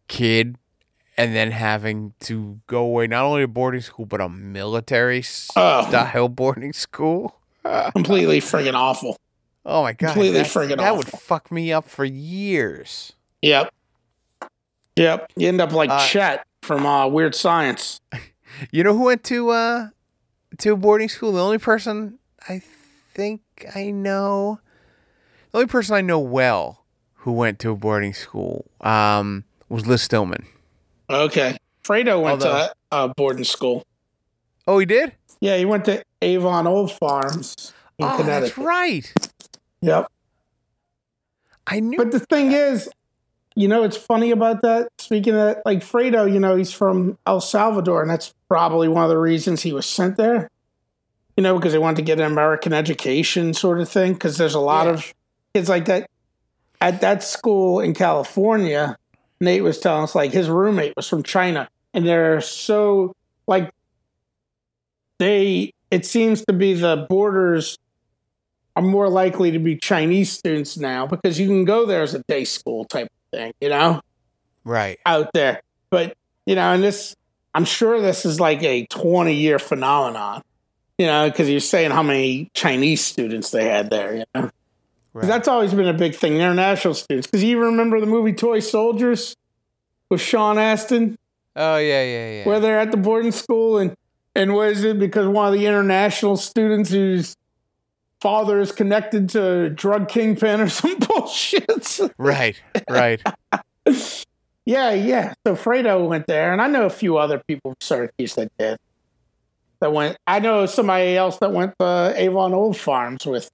[0.09, 0.57] kid
[1.19, 5.19] and then having to go away not only to boarding school but a military
[5.57, 5.87] Oh.
[5.89, 7.41] style boarding school.
[7.93, 9.17] completely friggin' awful.
[9.69, 10.12] Oh my god.
[10.12, 13.12] Completely that, friggin' That would fuck me up for years.
[13.43, 13.73] Yep.
[14.97, 15.33] Yep.
[15.37, 18.01] You end up like Uh, Chet from uh, Weird Science.
[18.71, 19.89] You know who went to uh
[20.59, 21.33] to boarding school?
[21.33, 22.62] The only person I
[23.12, 23.43] think
[23.75, 24.61] I know
[25.51, 26.87] the only person I know well
[27.17, 30.47] who went to a boarding school um was Liz Stillman.
[31.11, 31.59] Okay.
[31.85, 33.83] Fredo went Although- to uh, boarding school.
[34.67, 35.12] Oh, he did?
[35.41, 38.55] Yeah, he went to Avon Old Farms in oh, Connecticut.
[38.57, 39.12] that's right.
[39.87, 40.11] Yep.
[41.68, 41.97] I knew.
[41.97, 42.89] But the thing is,
[43.55, 44.89] you know, it's funny about that.
[44.99, 49.05] Speaking of that, like Fredo, you know, he's from El Salvador, and that's probably one
[49.05, 50.51] of the reasons he was sent there.
[51.37, 54.14] You know, because they wanted to get an American education sort of thing.
[54.14, 54.93] Because there's a lot Yeah.
[54.95, 55.14] of
[55.55, 56.11] kids like that
[56.80, 58.97] at that school in California.
[59.41, 63.14] Nate was telling us like his roommate was from China, and they're so
[63.47, 63.70] like
[65.20, 65.72] they.
[65.93, 67.78] It seems to be the borders
[68.77, 72.22] are more likely to be Chinese students now because you can go there as a
[72.29, 74.03] day school type of thing, you know,
[74.64, 74.99] right.
[75.07, 75.62] out there.
[75.91, 77.16] But, you know, and this,
[77.55, 80.43] I'm sure this is like a 20 year phenomenon,
[80.99, 84.51] you know, because you're saying how many Chinese students they had there, you know.
[85.14, 85.27] right.
[85.27, 87.27] That's always been a big thing, international students.
[87.27, 89.37] Because you remember the movie Toy Soldiers
[90.11, 91.16] with Sean Astin?
[91.57, 92.45] oh yeah, yeah, yeah.
[92.45, 93.97] where they're at the boarding school and
[94.35, 97.35] and what is it because one of the international students whose
[98.27, 102.01] father is connected to a drug kingpin or some bullshit.
[102.18, 102.61] right.
[102.91, 103.22] Right.
[104.66, 105.33] yeah, yeah.
[105.47, 108.79] So Fredo went there, and I know a few other people from Syracuse that did.
[109.79, 110.16] That went.
[110.27, 113.49] I know somebody else that went to Avon Old Farms with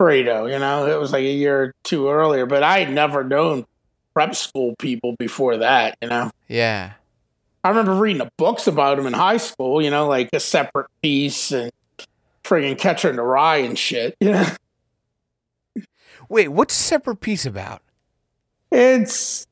[0.00, 0.50] Fredo.
[0.50, 3.66] You know, it was like a year or two earlier, but I had never known
[4.14, 5.98] prep school people before that.
[6.00, 6.30] You know.
[6.48, 6.92] Yeah.
[7.62, 10.86] I remember reading the books about him in high school, you know, like a separate
[11.02, 11.70] peace and
[12.46, 14.16] friggin' Catcher in the Rye and shit.
[14.20, 14.46] You know,
[16.28, 17.82] Wait, what's separate peace about?
[18.70, 19.46] it's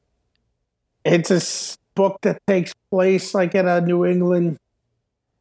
[1.04, 4.58] it's a book that takes place like at a New England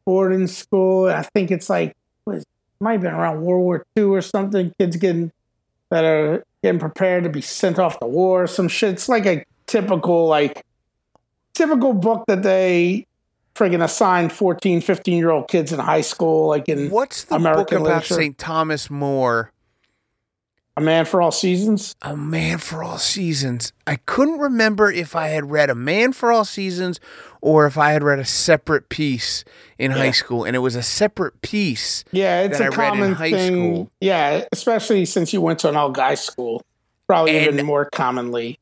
[0.04, 1.08] boarding school.
[1.08, 1.94] I think it's like
[2.26, 2.44] was
[2.80, 4.72] might have been around World War II or something.
[4.78, 5.32] Kids getting
[5.90, 8.92] that are getting prepared to be sent off to war or some shit.
[8.92, 10.64] It's like a typical like
[11.54, 13.06] typical book that they
[13.54, 17.78] friggin' assign 14, 15 year old kids in high school, like in What's the American
[17.80, 18.04] book about.
[18.04, 18.36] St.
[18.38, 19.50] Thomas More?
[20.76, 21.94] A Man for All Seasons.
[22.02, 23.72] A Man for All Seasons.
[23.86, 26.98] I couldn't remember if I had read A Man for All Seasons
[27.40, 29.44] or if I had read a separate peace
[29.78, 32.02] in high school, and it was a separate peace.
[32.10, 33.52] Yeah, it's that a I read in common high thing.
[33.52, 33.90] school.
[34.00, 36.60] Yeah, especially since you went to an all guy school.
[37.06, 38.58] Probably And- even more commonly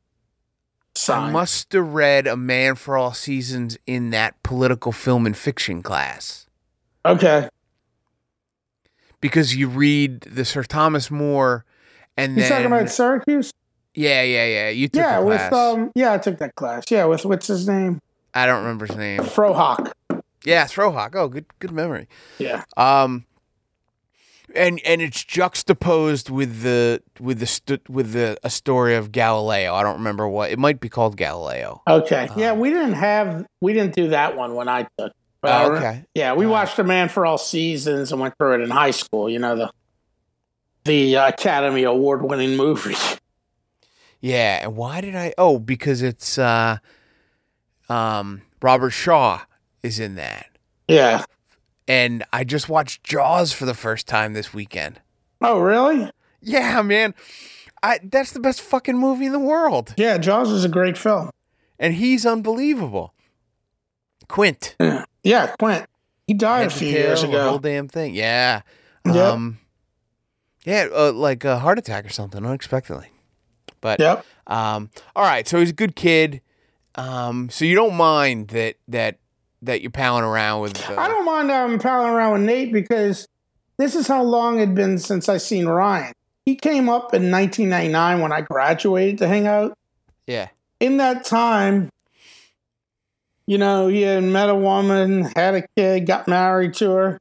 [1.08, 5.82] I must have read A Man for All Seasons in that political film and fiction
[5.82, 6.46] class
[7.04, 7.48] Okay.
[9.20, 11.64] because you read the Sir Thomas More,
[12.16, 13.52] and You then talking about Syracuse?
[13.94, 14.68] yeah, yeah, yeah.
[14.68, 16.84] You took Yeah, with um yeah, I took that class.
[16.90, 18.00] Yeah, with what's his name?
[18.34, 19.20] I don't remember his name.
[19.20, 19.92] Frohawk.
[20.44, 21.14] Yeah, Throwhawk.
[21.14, 22.08] Oh, good, good memory.
[22.38, 22.64] Yeah.
[22.76, 23.24] Um,
[24.54, 29.74] and and it's juxtaposed with the with the st- with the a story of Galileo.
[29.74, 31.82] I don't remember what it might be called Galileo.
[31.86, 32.28] Okay.
[32.28, 35.12] Uh, yeah, we didn't have we didn't do that one when I took.
[35.42, 36.04] Re- okay.
[36.14, 38.92] Yeah, we Uh, watched A Man for All Seasons and went through it in high
[38.92, 39.28] school.
[39.28, 39.70] You know the
[40.84, 42.96] the uh, Academy Award winning movie.
[44.24, 45.34] Yeah, and why did I?
[45.36, 46.78] Oh, because it's uh,
[47.88, 49.40] um, Robert Shaw
[49.82, 50.46] is in that,
[50.86, 51.24] yeah.
[51.88, 55.00] And I just watched Jaws for the first time this weekend.
[55.40, 56.10] Oh, really?
[56.40, 57.14] Yeah, man,
[57.82, 61.30] I that's the best fucking movie in the world, Yeah, Jaws is a great film.
[61.78, 63.14] and he's unbelievable.
[64.28, 64.76] Quint.
[65.24, 65.86] Yeah, Quint.
[66.26, 68.12] He died a few years The whole damn thing.
[68.16, 68.62] Yeah.
[69.06, 69.14] Yep.
[69.16, 69.58] Um,
[70.64, 73.06] yeah, uh, like a heart attack or something unexpectedly.
[73.80, 74.24] But Yep.
[74.48, 75.46] um, all right.
[75.46, 76.40] So he's a good kid.
[76.96, 79.18] Um, so you don't mind that that
[79.62, 80.90] that you're palling around with.
[80.90, 83.26] Uh, I don't mind um, palling around with Nate because
[83.78, 86.12] this is how long it had been since I seen Ryan.
[86.44, 89.78] He came up in 1999 when I graduated to hang out.
[90.26, 90.48] Yeah.
[90.80, 91.90] In that time,
[93.46, 97.20] you know, he had met a woman, had a kid, got married to her,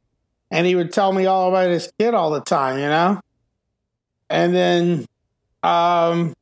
[0.50, 3.20] and he would tell me all about his kid all the time, you know?
[4.30, 5.06] And then,
[5.62, 6.34] um,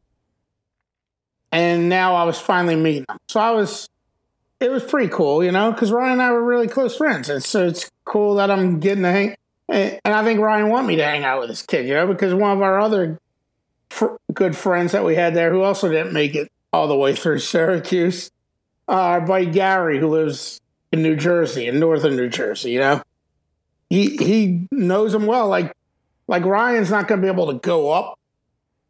[1.52, 3.18] and now I was finally meeting him.
[3.28, 3.90] So I was,
[4.60, 7.30] it was pretty cool, you know, because Ryan and I were really close friends.
[7.30, 9.36] And so it's cool that I'm getting to hang.
[9.70, 12.34] And I think Ryan want me to hang out with this kid, you know, because
[12.34, 13.20] one of our other
[13.90, 17.16] fr- good friends that we had there who also didn't make it all the way
[17.16, 18.32] through Syracuse,
[18.88, 20.60] uh, our buddy Gary, who lives
[20.92, 23.02] in New Jersey, in northern New Jersey, you know,
[23.90, 25.48] he he knows him well.
[25.48, 25.76] Like
[26.28, 28.20] like Ryan's not going to be able to go up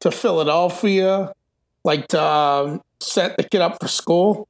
[0.01, 1.33] to Philadelphia,
[1.83, 4.48] like to um, set the kid up for school,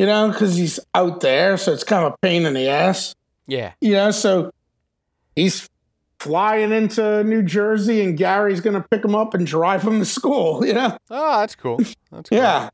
[0.00, 3.14] you know, because he's out there, so it's kind of a pain in the ass,
[3.46, 3.72] Yeah.
[3.82, 4.10] you know.
[4.12, 4.50] So
[5.36, 5.68] he's
[6.18, 10.06] flying into New Jersey, and Gary's going to pick him up and drive him to
[10.06, 10.96] school, you know.
[11.10, 11.76] Oh, that's cool.
[12.10, 12.38] That's cool.
[12.38, 12.70] Yeah,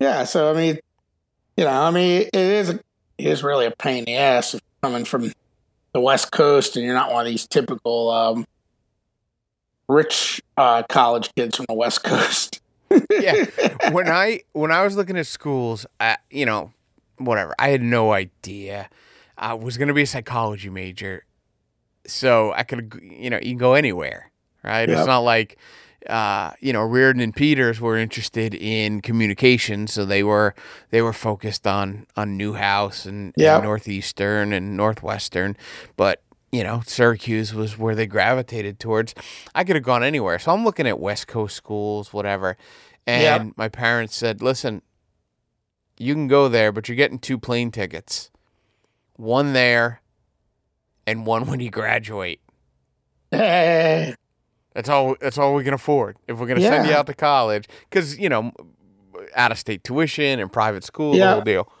[0.00, 0.24] yeah.
[0.24, 0.78] So I mean,
[1.58, 2.80] you know, I mean, it is it
[3.18, 5.30] is really a pain in the ass if you're coming from
[5.92, 8.46] the West Coast and you're not one of these typical um,
[9.88, 12.61] rich uh, college kids from the West Coast.
[13.10, 13.46] Yeah.
[13.92, 16.72] When I when I was looking at schools, I, you know,
[17.18, 17.54] whatever.
[17.58, 18.88] I had no idea.
[19.36, 21.24] I was going to be a psychology major,
[22.06, 24.30] so I could, you know, you can go anywhere,
[24.62, 24.88] right?
[24.88, 24.98] Yep.
[24.98, 25.58] It's not like,
[26.08, 30.54] uh, you know, Reardon and Peters were interested in communication, so they were
[30.90, 33.54] they were focused on on Newhouse and, Yep.
[33.56, 35.56] and Northeastern and Northwestern,
[35.96, 36.22] but
[36.52, 39.14] you know, Syracuse was where they gravitated towards.
[39.54, 42.56] I could have gone anywhere, so I'm looking at West Coast schools, whatever.
[43.06, 43.54] And Yep.
[43.56, 44.82] my parents said, "Listen,
[45.98, 48.30] you can go there, but you're getting two plane tickets.
[49.16, 50.02] One there
[51.06, 52.40] and one when you graduate.
[53.30, 56.16] That's all that's all we can afford.
[56.26, 58.52] If we're going to send you out to college cuz you know,
[59.36, 61.32] out of state tuition and private school, the Yeah.
[61.32, 61.72] whole deal.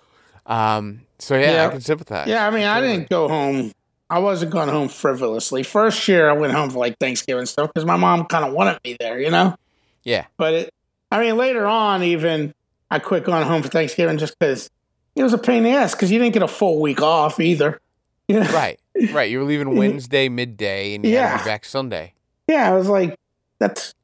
[0.46, 2.28] Um so yeah, I can sympathize.
[2.28, 3.72] yeah, I mean, I didn't go home.
[4.12, 5.62] I wasn't going home frivolously.
[5.62, 8.78] First year, I went home for like Thanksgiving stuff because my mom kind of wanted
[8.84, 9.56] me there, you know.
[10.04, 10.26] Yeah.
[10.36, 10.74] But it,
[11.10, 12.52] I mean, later on, even
[12.90, 14.68] I quit going home for Thanksgiving just because
[15.16, 17.40] it was a pain in the ass because you didn't get a full week off
[17.40, 17.80] either.
[18.28, 18.52] You know?
[18.52, 18.78] Right.
[19.12, 19.30] Right.
[19.30, 21.38] You were leaving Wednesday midday and you had to Yeah.
[21.38, 22.14] be back Sunday.
[22.46, 23.16] Yeah, I was like,
[23.58, 23.94] that's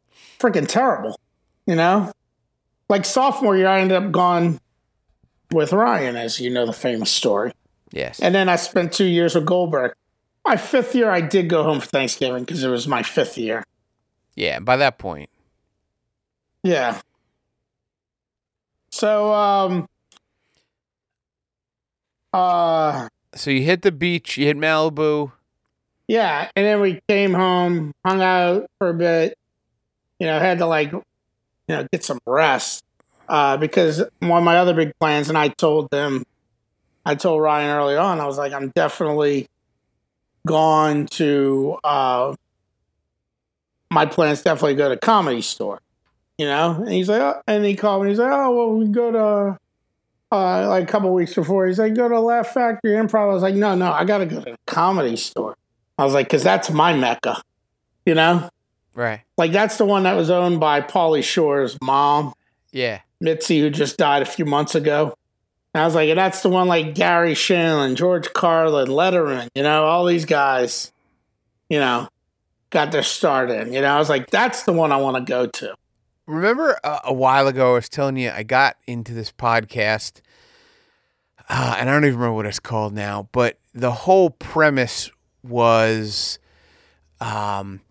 [0.40, 1.18] freaking terrible,
[1.66, 2.12] you know?
[2.88, 4.58] Like sophomore year, I ended up gone
[5.52, 7.52] with Ryan, as you know the famous story.
[7.90, 8.20] Yes.
[8.20, 9.94] And then I spent two years with Goldberg.
[10.44, 13.64] My fifth year, I did go home for Thanksgiving because it was my fifth year.
[14.34, 15.28] yeah, by that point.
[16.62, 17.00] Yeah.
[18.90, 19.88] So, um,
[22.32, 25.32] uh, So you hit the beach, you hit Malibu.
[26.08, 29.36] yeah, and then we came home, hung out for a bit.
[30.18, 31.02] You know, had to like, you
[31.68, 32.82] know, get some rest
[33.28, 36.24] uh, because one of my other big plans, and I told them,
[37.08, 39.48] I told Ryan early on, I was like, I'm definitely
[40.46, 41.78] going to.
[41.82, 42.34] Uh,
[43.90, 45.80] my plans definitely go to comedy store,
[46.36, 46.72] you know.
[46.72, 48.10] And he's like, oh, and he called me.
[48.10, 49.58] He's like, oh well, we go to.
[50.30, 53.30] Uh, like a couple weeks before, he's like, go to Laugh Factory Improv.
[53.30, 55.56] I was like, no, no, I got to go to the comedy store.
[55.96, 57.42] I was like, because that's my mecca,
[58.04, 58.50] you know?
[58.94, 59.22] Right.
[59.38, 62.34] Like, that's the one that was owned by Pauly Shore's mom,
[62.72, 63.00] Yeah.
[63.22, 65.14] Mitzi, who just died a few months ago.
[65.78, 69.84] And I was like, that's the one like Garry Shandling, George Carlin, Letterman, you know,
[69.84, 70.90] all these guys,
[71.68, 72.08] you know,
[72.70, 73.72] got their start in.
[73.72, 75.76] You know, I was like, that's the one I want to go to.
[76.26, 80.20] Remember uh, a while ago, I was telling you I got into this podcast,
[81.48, 85.12] uh, and I don't even remember what it's called now, but the whole premise
[85.44, 86.40] was
[87.20, 87.82] um,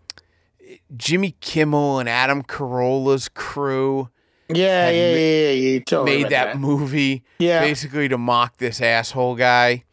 [0.94, 4.10] Jimmy Kimmel and Adam Carolla's crew
[4.50, 5.50] Yeah, yeah, yeah, yeah.
[5.50, 7.60] You me made about that movie Yeah.
[7.60, 9.84] basically to mock this asshole guy.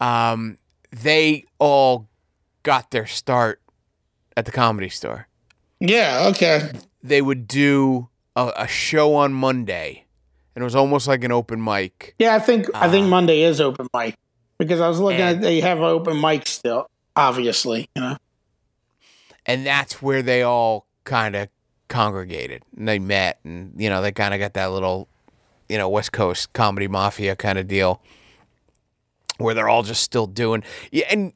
[0.00, 0.58] Um,
[0.90, 2.08] they all
[2.64, 3.60] got their start
[4.36, 5.28] at the comedy store.
[5.80, 6.70] Yeah, okay.
[7.02, 10.04] they would do a, a show on Monday,
[10.54, 12.14] and it was almost like an open mic.
[12.18, 13.10] Yeah, I think I think Ah.
[13.10, 14.16] Monday is open mic
[14.58, 17.88] because I was looking And- at they have open mic still, obviously.
[17.96, 18.16] You know.
[19.46, 21.48] And that's where they all kind of
[21.92, 25.06] congregated and they met, and you know, they kind of got that little,
[25.68, 28.00] you know, West Coast comedy mafia kind of deal
[29.38, 30.62] where they're all just still doing.
[30.90, 31.32] Yeah, and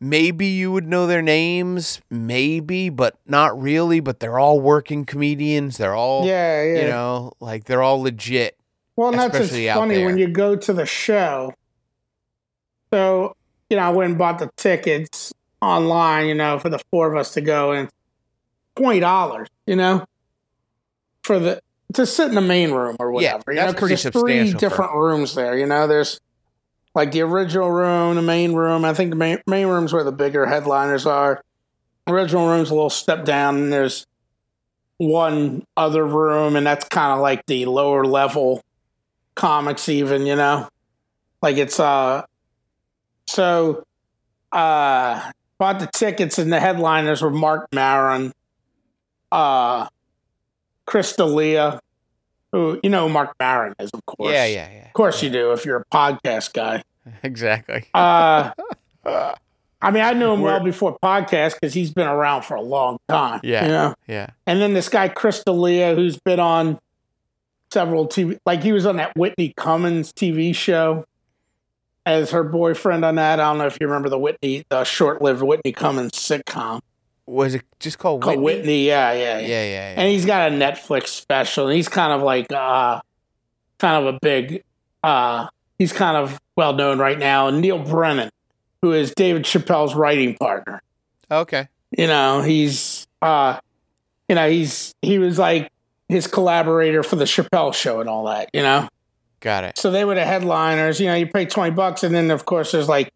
[0.00, 4.00] maybe you would know their names, maybe, but not really.
[4.00, 5.76] But they're all working comedians.
[5.76, 6.80] They're all, Yeah, yeah.
[6.82, 8.56] you know, like they're all legit.
[8.96, 11.52] well, and that's just funny when you go to the show.
[12.92, 13.34] So
[13.70, 16.26] you know, I went and bought the tickets online.
[16.26, 17.88] You know, for the four of us to go, and
[18.78, 19.48] twenty dollars.
[19.66, 20.04] You know,
[21.22, 21.60] for the
[21.94, 23.52] to sit in the main room or Yeah, whatever.
[23.52, 25.56] you that's know, 'cause pretty there's three different rooms there.
[25.56, 26.20] You know, there's
[26.94, 28.84] like the original room, the main room.
[28.84, 31.40] I think the main main room's where the bigger headliners are.
[32.06, 34.06] Original room's a little step down, and there's
[34.96, 38.62] one other room, and that's kind of like the lower level
[39.34, 40.68] comics, even you know,
[41.42, 42.24] like it's uh.
[43.26, 43.84] So,
[44.52, 48.32] uh, bought the tickets, and the headliners were Marc Maron,
[49.32, 49.88] uh,
[50.86, 51.80] Chris D'Elia,
[52.52, 54.32] who you know who Marc Maron is, of course.
[54.32, 54.86] Yeah, yeah, yeah.
[54.86, 56.82] Of course you do if you're a podcast guy.
[57.22, 57.86] Exactly.
[57.94, 58.50] Uh,
[59.80, 62.60] I mean, I knew him well We're- before podcast because he's been around for a
[62.60, 63.40] long time.
[63.42, 63.62] Yeah.
[63.64, 63.94] You know?
[64.06, 64.26] Yeah.
[64.46, 66.78] And then this guy, Chris D'Elia, who's been on
[67.72, 71.06] several TV, like he was on that Whitney Cummings TV show
[72.04, 73.40] as her boyfriend on that.
[73.40, 76.80] I don't know if you remember the Whitney, the short lived Whitney Cummings sitcom
[77.28, 78.42] Was it just called Whitney?
[78.42, 78.86] Whitney.
[78.86, 79.64] Yeah, Yeah, yeah, yeah.
[79.64, 79.94] yeah.
[79.96, 81.66] And he's got a Netflix special.
[81.66, 83.00] And he's kind of like, uh,
[83.78, 84.64] kind of a big,
[85.02, 85.48] uh,
[85.78, 87.48] he's kind of well known right now.
[87.48, 88.30] And Neal Brennan,
[88.80, 90.82] who is David Chappelle's writing partner.
[91.30, 91.68] okay.
[91.96, 93.58] You know, he's, uh,
[94.28, 95.70] you know, he's, he was like
[96.08, 98.88] his collaborator for the Chappelle show and all that, you know?
[99.40, 99.78] Got it.
[99.78, 101.00] So they were the headliners.
[101.00, 103.12] You know, you pay 20 bucks, and then, of course, there's like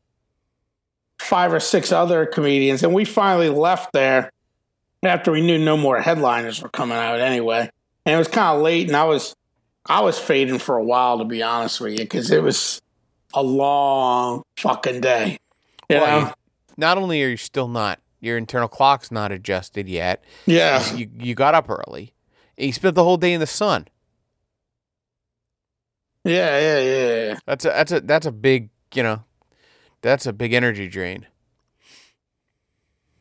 [1.22, 2.82] five or six other comedians.
[2.82, 4.30] And we finally left there
[5.02, 7.70] after we knew no more headliners were coming out anyway.
[8.04, 9.34] And it was kind of late, and I was.
[9.84, 12.80] I was fading for a while, to be honest with you, because it was
[13.34, 15.38] a long fucking day.
[15.90, 16.32] You Well, know?
[16.76, 20.94] not only are you still not your internal clock's not adjusted yet, yeah.
[20.94, 22.14] you you got up early.
[22.56, 23.88] And you spent the whole day in the sun.
[26.24, 27.38] Yeah, yeah, yeah, yeah.
[27.46, 29.24] That's a that's a that's a big you know,
[30.02, 31.26] that's a big energy drain.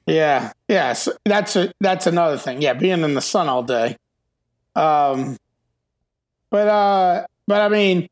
[0.07, 0.93] Yeah, yeah.
[0.93, 2.61] So that's a, that's another thing.
[2.61, 3.97] Yeah, being in the sun all day.
[4.75, 5.37] Um,
[6.49, 8.09] but uh, but I mean,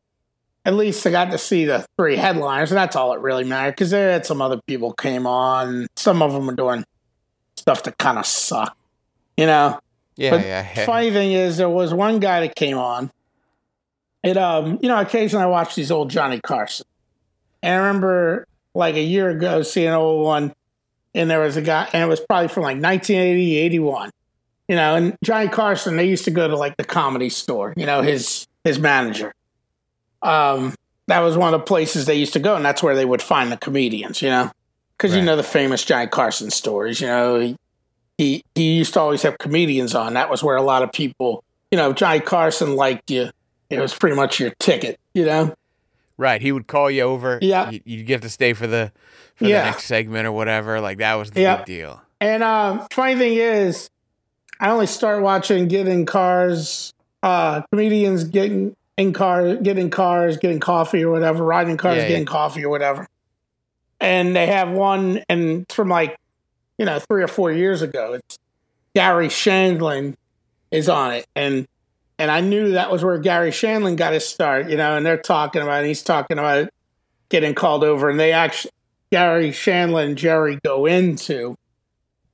[0.66, 3.72] at least I got to see the three headliners, and that's all that really mattered.
[3.72, 5.88] Because there had some other people came on.
[5.96, 6.86] Some of them were doing
[7.58, 8.78] stuff that kind of sucked,
[9.36, 9.80] you know.
[10.16, 10.68] Yeah, But yeah.
[10.76, 10.86] yeah.
[10.86, 13.12] Funny thing is, there was one guy that came on.
[14.24, 16.86] It um, you know, occasionally I watch these old Johnny Carson,
[17.64, 18.46] and I remember
[18.80, 20.56] like a year ago seeing an old one,
[21.14, 24.10] and there was a guy, and it was probably from like 1980, 81.
[24.68, 27.74] You know, and Johnny Carson, they used to go to like the comedy store.
[27.76, 29.34] You know, his his manager.
[30.22, 30.74] Um,
[31.08, 33.22] that was one of the places they used to go, and that's where they would
[33.22, 34.22] find the comedians.
[34.22, 34.52] You know,
[34.98, 37.02] because you know the famous Johnny Carson stories.
[37.02, 37.58] You know, he,
[38.18, 40.14] he he used to always have comedians on.
[40.14, 43.30] That was where a lot of people, you know, if Johnny Carson liked you.
[43.70, 45.54] It was pretty much your ticket, you know.
[46.20, 46.42] Right.
[46.42, 47.40] He would call you over.
[47.42, 47.70] Yeah.
[47.72, 48.92] You, you'd get to stay for the
[49.36, 49.60] for Yeah.
[49.62, 50.82] the next segment or whatever.
[50.82, 51.58] Like that was the Yeah.
[51.58, 52.02] big deal.
[52.20, 53.90] And um, funny thing is,
[54.60, 56.94] I only start watching getting cars,
[57.24, 62.08] uh, comedians getting in cars, getting cars, getting coffee or whatever, riding cars, Yeah, yeah.
[62.10, 63.08] getting coffee or whatever.
[64.02, 66.18] And they have one, and it's from like,
[66.78, 68.14] you know, three or four years ago.
[68.14, 68.38] It's
[68.94, 70.16] Garry Shandling
[70.72, 71.66] is on it, and
[72.20, 74.96] and I knew that was where Garry Shandling got his start, you know.
[74.96, 76.74] And they're talking about, it, he's talking about it
[77.30, 78.72] getting called over, and they actually
[79.12, 81.56] Garry Shandling and Jerry go into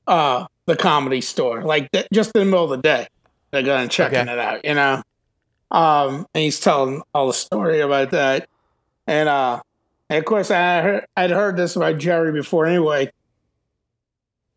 [0.07, 3.07] uh the comedy store like th- just in the middle of the day
[3.51, 4.31] they're going and checking Okay.
[4.33, 5.01] it out you know
[5.71, 8.47] um and he's telling all the story about that
[9.07, 9.59] and uh
[10.09, 13.11] and of course i heard, i'd heard this about jerry before anyway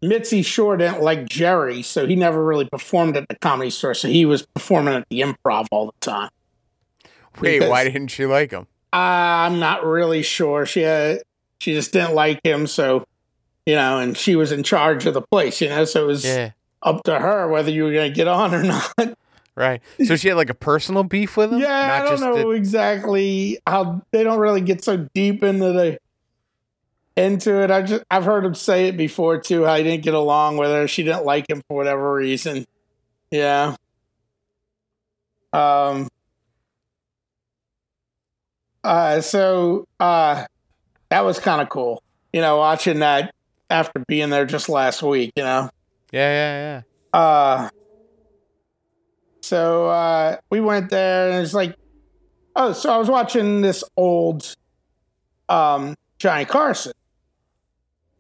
[0.01, 4.07] mitzi shore didn't like jerry so he never really performed at the comedy store so
[4.09, 6.31] he was performing at the improv all the time
[7.41, 8.67] Wait, Because- why didn't she like him?
[8.93, 10.67] I'm not really sure.
[10.67, 11.23] She had,
[11.61, 13.05] she just didn't like him, so
[13.65, 16.25] you know, and she was in charge of the place, you know, so it was
[16.25, 16.51] Yeah.
[16.83, 18.93] up to her whether you were going to get on or not.
[19.55, 19.81] Right.
[20.05, 21.61] So she had like a personal beef with him?
[21.61, 25.99] yeah, I don't know exactly how they don't really get so deep into the
[27.19, 27.71] into it.
[27.71, 29.65] I just I've heard him say it before too.
[29.65, 30.89] How he didn't get along with her.
[30.89, 32.67] She didn't like him for whatever reason.
[33.31, 33.77] Yeah.
[35.53, 36.09] Um.
[38.83, 39.21] Uh.
[39.21, 39.87] So.
[40.01, 40.47] Uh.
[41.11, 42.03] That was kind of cool.
[42.33, 43.35] You know, watching that
[43.71, 45.33] after being there just last week.
[45.37, 45.71] You know.
[46.13, 46.83] Yeah, yeah,
[47.15, 47.19] yeah.
[47.19, 47.69] Uh,
[49.43, 51.77] so uh, we went there, and it's like,
[52.57, 54.55] oh, so I was watching this old
[55.49, 56.93] um, Johnny Carson,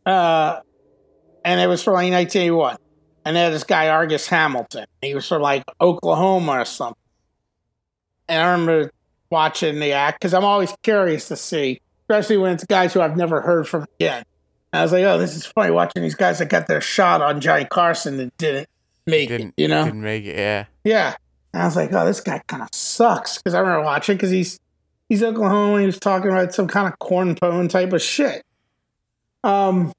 [0.09, 0.61] uh,
[1.45, 2.77] and it was from like 1981,
[3.25, 4.87] and they had this guy Argus Hamilton.
[5.03, 7.01] He was from like Oklahoma or something,
[8.29, 8.91] and I remember
[9.31, 13.17] watching the act because I'm always curious to see, especially when it's guys who I've
[13.17, 14.25] never heard from again.
[14.73, 17.23] And I was like, oh, this is funny watching these guys that got their shot
[17.23, 18.69] on Johnny Carson that didn't
[19.07, 19.85] make Didn't it, you know?
[19.85, 20.37] didn't make it.
[20.37, 20.67] Yeah.
[20.85, 21.17] Yeah.
[21.53, 23.39] And I was like, oh, this guy kind of sucks.
[23.39, 24.61] Because I remember watching because he's
[25.09, 28.43] he's Oklahoma and he was talking about some kind of corn pone type of shit.
[29.45, 29.93] Um,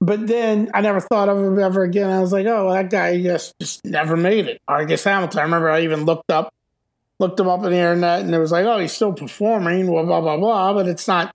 [0.00, 2.10] but then I never thought of him ever again.
[2.10, 4.60] I was like, oh, well, that guy just just never made it.
[4.68, 5.38] Argus Hamilton.
[5.40, 6.52] I remember I even looked up
[7.18, 10.02] looked him up on the internet and it was like, oh, he's still performing, blah
[10.04, 10.74] blah blah blah.
[10.74, 11.34] But it's not.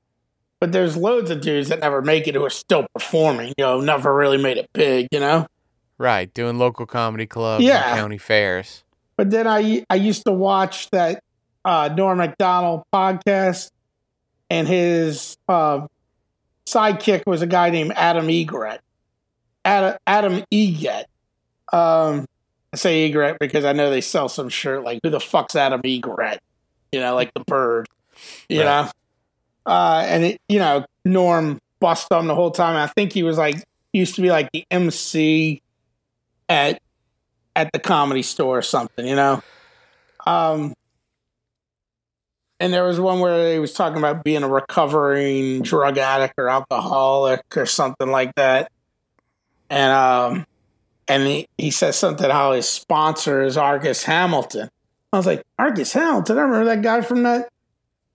[0.60, 3.48] But there's loads of dudes that never make it who are still performing.
[3.58, 5.08] You know, never really made it big.
[5.12, 5.48] You know.
[5.98, 6.32] Right.
[6.34, 7.92] Doing local comedy clubs Yeah.
[7.92, 8.84] and county fairs.
[9.18, 11.24] But then I I used to watch that
[11.66, 13.72] uh, Norm Macdonald podcast,
[14.52, 15.88] and his uh,
[16.66, 18.82] sidekick was a guy named Adam Egret.
[19.64, 21.06] Adam, Adam Egret.
[21.72, 22.26] Um,
[22.74, 25.80] I say Egret because I know they sell some shirt like who the fuck's Adam
[25.86, 26.40] Egret?
[26.92, 27.88] You know, like the bird.
[28.50, 28.66] You Right.
[28.86, 28.92] know,
[29.72, 32.76] uh, and it, you know Norm bust him the whole time.
[32.76, 33.64] I think he was like
[33.94, 35.62] used to be like the MC
[36.50, 36.82] at
[37.56, 39.42] at the comedy store or something, you know.
[40.28, 40.74] Um,
[42.62, 46.48] and there was one where he was talking about being a recovering drug addict or
[46.48, 48.72] alcoholic or something like that.
[49.72, 50.46] And um,
[51.08, 54.70] and he, he says something how his sponsor is Argus Hamilton.
[55.12, 56.38] I was like, Argus Hamilton?
[56.38, 57.50] I remember that guy from that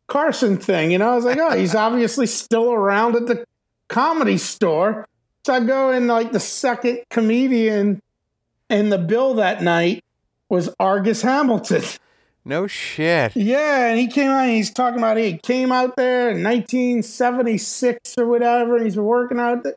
[0.07, 0.93] Carson thing.
[0.93, 3.45] You know, I was like, oh, he's obviously still around at the
[3.89, 5.09] comedy store.
[5.45, 8.01] So I go in like the second comedian
[8.71, 10.05] in the bill that night
[10.49, 11.83] was Argus Hamilton.
[12.47, 13.35] No shit.
[13.35, 18.15] Yeah, and he came out and he's talking about he came out there in 1976
[18.17, 19.75] or whatever, and he's been working out there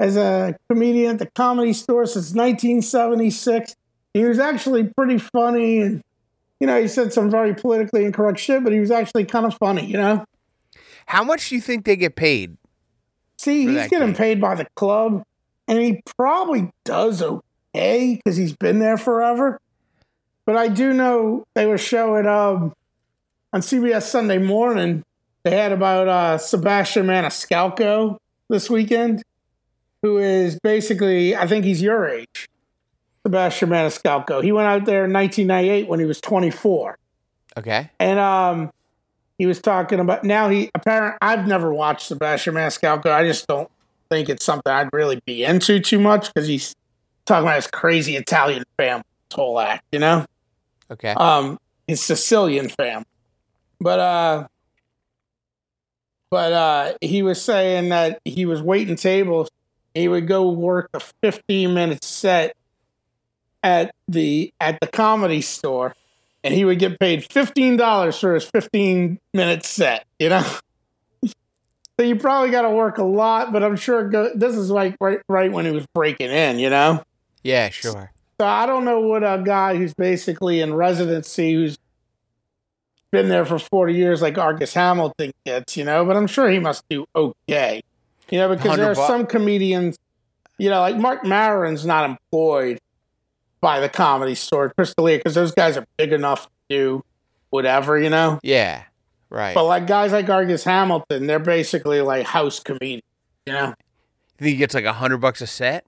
[0.00, 3.76] as a comedian at the comedy store since 1976.
[4.12, 6.02] He was actually pretty funny and
[6.58, 9.54] you know, he said some very politically incorrect shit, but he was actually kind of
[9.54, 10.24] funny, you know?
[11.06, 12.56] How much do you think they get paid?
[13.38, 14.16] See, he's getting gig.
[14.16, 15.24] paid by the club,
[15.66, 19.58] and he probably does okay because he's been there forever.
[20.50, 22.72] But I do know they were showing um,
[23.52, 25.04] on CBS Sunday morning.
[25.44, 28.16] They had about uh, Sebastian Maniscalco
[28.48, 29.22] this weekend,
[30.02, 32.48] who is basically, I think he's your age.
[33.24, 34.42] Sebastian Maniscalco.
[34.42, 36.98] He went out there in 1998 when he was 24
[37.56, 37.88] Okay.
[38.00, 38.72] and um,
[39.38, 43.12] he was talking about now he apparently I've never watched Sebastian Maniscalco.
[43.12, 43.70] I just don't
[44.10, 46.74] think it's something I'd really be into too much because he's
[47.24, 50.26] talking about his crazy Italian family, whole act, you know,
[50.90, 51.12] Okay.
[51.12, 53.06] um, his Sicilian family.
[53.80, 54.48] But uh,
[56.30, 59.48] but uh, he was saying that he was waiting tables.
[59.94, 62.54] He would go work a 15 minute set
[63.62, 65.94] at the at the comedy store
[66.42, 70.06] and he would get paid fifteen dollars for his fifteen minute set.
[70.18, 70.42] You know,
[71.24, 74.96] so you probably got to work a lot, but I'm sure go, this is like
[75.00, 76.58] right right when he was breaking in.
[76.58, 77.02] You know,
[77.42, 78.12] yeah, sure.
[78.40, 81.76] So I don't know what a guy who's basically in residency who's
[83.10, 85.76] been there for forty years like Argus Hamilton gets.
[85.76, 87.82] You know, but I'm sure he must do okay.
[88.30, 89.98] You know, because there are bu- some comedians.
[90.56, 92.80] You know, like Marc Maron's not employed
[93.60, 97.04] by the comedy store, Chris D'Elia, because those guys are big enough to do
[97.50, 98.40] whatever, you know.
[98.42, 98.84] Yeah.
[99.28, 99.54] Right.
[99.54, 103.02] But like guys like Argus Hamilton, they're basically like house comedians,
[103.44, 103.66] you know.
[103.66, 103.74] you
[104.38, 105.84] think he gets like a hundred bucks a set?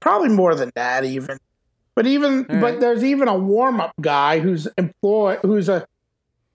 [0.00, 1.36] Probably more than that, even.
[1.96, 5.84] But even All but there's even a warm up guy who's employed, who's a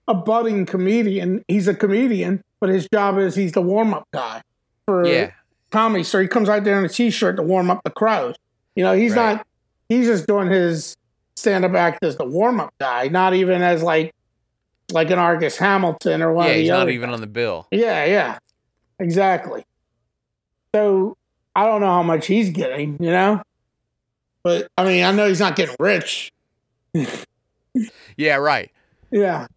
[0.08, 1.44] a budding comedian.
[1.48, 4.40] He's a comedian, but his job is he's the warm up guy
[4.86, 5.30] for Yeah.
[5.70, 6.04] comedy.
[6.04, 8.36] So he comes out there in a t-shirt to warm up the crowd.
[8.76, 9.36] You know, he's Right.
[9.36, 9.46] not.
[9.88, 10.94] He's just doing his
[11.36, 14.12] stand-up act as the warm-up guy, not even as like
[14.92, 16.84] like an Argus Hamilton or one Yeah, of the he's other.
[16.84, 17.66] not even on the bill.
[17.72, 18.38] Yeah, yeah,
[19.00, 19.64] exactly.
[20.74, 21.16] So
[21.54, 23.42] I don't know how much he's getting, you know,
[24.46, 26.30] but I mean, I know he's not getting rich.
[28.16, 28.70] Yeah, right.
[29.10, 29.48] Yeah.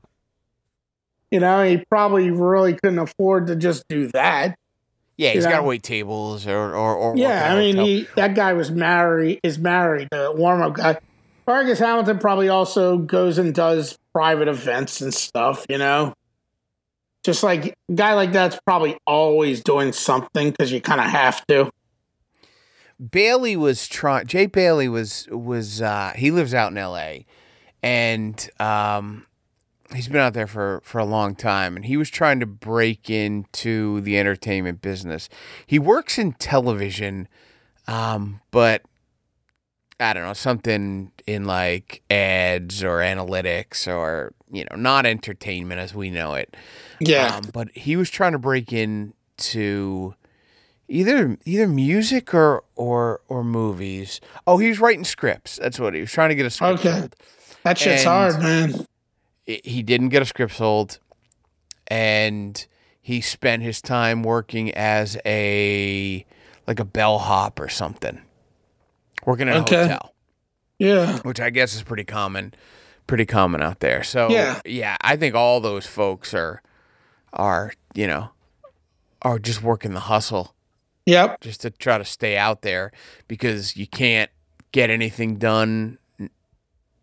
[1.31, 4.57] You know, he probably really couldn't afford to just do that.
[5.15, 8.51] Yeah, he's got to wait tables or or, or Yeah, I mean, he that guy
[8.51, 10.97] was married is married, the warm up guy.
[11.47, 16.13] Argus Hamilton probably also goes and does private events and stuff, you know.
[17.23, 21.47] Just like a guy like that's probably always doing something because you kind of have
[21.47, 21.71] to.
[22.99, 24.27] Bailey was trying.
[24.27, 27.25] Jay Bailey was was uh, he lives out in L.A.
[27.81, 29.25] and um,
[29.93, 33.09] he's been out there for for a long time, and he was trying to break
[33.09, 35.29] into the entertainment business.
[35.65, 37.27] He works in television,
[37.87, 38.83] um, but
[39.99, 45.93] I don't know something in like ads or analytics or you know not entertainment as
[45.93, 46.55] we know it.
[46.99, 50.15] Yeah, Um, but he was trying to break into
[50.89, 54.19] either either music or or or movies.
[54.47, 55.57] Oh, he was writing scripts.
[55.61, 56.99] That's what he was trying to get a script Okay.
[56.99, 57.15] sold.
[57.63, 58.85] that shit's and- hard, man.
[59.45, 60.99] He didn't get a script sold,
[61.87, 62.65] and
[63.01, 66.25] he spent his time working as a
[66.67, 68.21] like a bellhop or something,
[69.25, 70.13] working in a hotel.
[70.77, 72.53] Yeah, which I guess is pretty common,
[73.07, 74.03] pretty common out there.
[74.03, 74.61] So Yeah.
[74.65, 76.61] yeah, I think all those folks are
[77.33, 78.29] are you know
[79.21, 80.53] are just working the hustle
[81.09, 82.91] yep, just to try to stay out there
[83.27, 84.29] because you can't
[84.71, 85.97] get anything done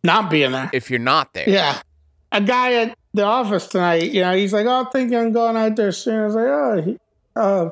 [0.07, 0.71] not being there.
[0.73, 1.49] if you're not there.
[1.49, 1.81] Yeah.
[2.33, 5.57] A guy at the office tonight, you know, he's like, oh, I think I'm going
[5.57, 6.21] out there soon.
[6.21, 6.99] I was like, oh, he,
[7.35, 7.71] uh,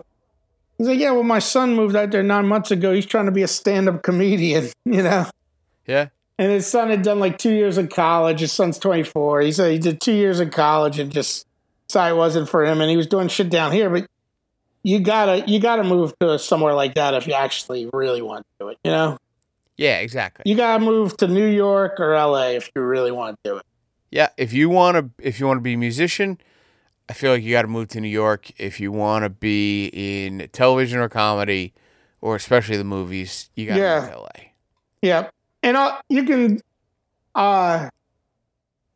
[0.79, 2.93] he's like, yeah, well, my son moved out there nine months ago.
[2.93, 5.27] He's trying to be a stand up comedian, you know?
[5.87, 6.09] Yeah.
[6.39, 8.41] And his son had done like two years in college.
[8.41, 9.43] His son's 24.
[9.43, 11.47] He said he did two years in college and just
[11.87, 12.81] decided it wasn't for him.
[12.81, 13.89] And he was doing shit down here.
[13.89, 14.07] But
[14.85, 18.65] you gotta, you gotta move to somewhere like that if you actually really want to
[18.65, 19.19] do it, you know?
[19.77, 20.43] Yeah, exactly.
[20.49, 23.65] You gotta move to New York or LA if you really want to do it.
[24.13, 26.39] Yeah, if you want to if you want to be a musician,
[27.09, 28.53] I feel like you got to move to New York.
[28.61, 31.75] If you want to be in television or comedy
[32.21, 34.01] or especially the movies, you got to Yeah.
[34.03, 34.29] move to LA.
[35.03, 35.29] Yeah,
[35.65, 36.61] And uh, you can.
[37.35, 37.89] uh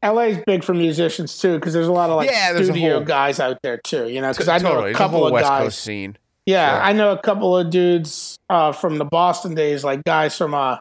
[0.03, 3.41] LA's big for musicians too because there's a lot of like Yeah, studio whole- guys
[3.41, 4.09] out there too.
[4.09, 4.91] You know, because I know totally.
[4.93, 5.63] a couple whole of West guys.
[5.65, 6.17] Coast scene.
[6.47, 6.83] Yeah, Sure.
[6.83, 10.79] I know a couple of dudes uh, from the Boston days, like guys from uh,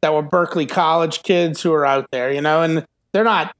[0.00, 3.54] that were Berklee College kids who are out there, you know, and they're not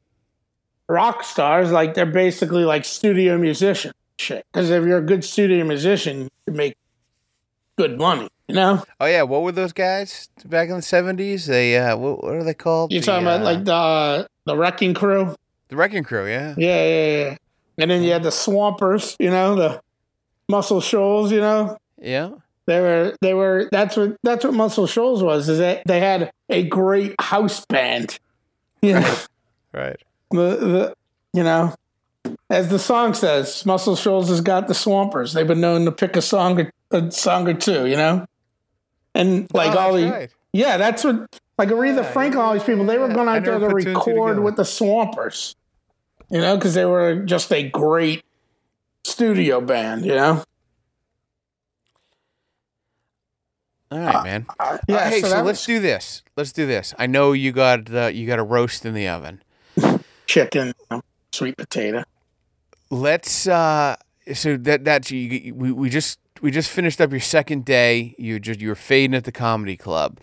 [0.89, 1.71] rock stars.
[1.71, 4.45] Like they're basically like studio musicians, shit.
[4.53, 6.77] Because if you're a good studio musician, you can make
[7.77, 8.83] good money, you know.
[8.99, 11.47] Oh yeah, what were those guys back in the seventies?
[11.47, 12.91] They uh, what, what are they called?
[12.91, 15.35] You're The, talking about uh, like the the Wrecking Crew,
[15.69, 16.27] the Wrecking Crew.
[16.27, 16.55] Yeah.
[16.57, 17.37] yeah, yeah, yeah.
[17.79, 19.81] And then you had the Swampers, you know, the
[20.49, 21.79] Muscle Shoals, you know.
[22.01, 22.31] Yeah.
[22.67, 26.33] They were they were that's what that's what Muscle Shoals was is that they had
[26.49, 28.19] a great house band.
[28.83, 29.17] You know,
[29.73, 29.97] Right.
[30.31, 30.95] the, the
[31.33, 31.75] you know
[32.51, 35.33] as the song says, Muscle Shoals has got the Swampers.
[35.33, 38.27] They've been known to pick a song or, a song or two, you know?
[39.15, 40.31] And like Oh, all the right.
[40.53, 43.59] Yeah, that's what like Aretha Yeah, Franklin, all these people, they were going out there
[43.59, 45.55] to put two and two record with the Swampers.
[46.31, 48.23] You know, because they were just a great
[49.05, 50.43] studio band, you know?
[53.91, 54.47] All right, man.
[54.61, 54.95] Uh, Yeah.
[54.97, 56.23] yeah, hey, so, that let's was do this.
[56.37, 56.95] Let's do this.
[56.99, 59.43] I know you got uh, you got a roast in the oven.
[60.27, 60.75] chicken,
[61.33, 62.05] sweet potato.
[62.91, 63.47] Let's.
[63.49, 63.97] uh
[64.35, 68.15] So that that's you, you- we we just we just finished up your second day.
[68.19, 70.21] You just you were fading at the comedy club.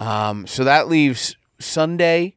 [0.00, 0.46] Um.
[0.46, 2.36] So that leaves Sunday.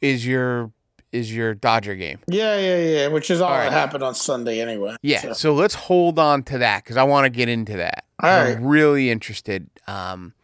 [0.00, 0.70] Is your
[1.10, 2.18] is your Dodger game?
[2.28, 3.06] Yeah, yeah, yeah.
[3.08, 3.64] Which is all, All right.
[3.64, 4.94] that happened on Sunday anyway.
[5.02, 5.20] Yeah.
[5.22, 8.04] So- So let's hold on to that because I want to get into that.
[8.22, 9.68] All I'm really interested.
[9.86, 10.34] Um,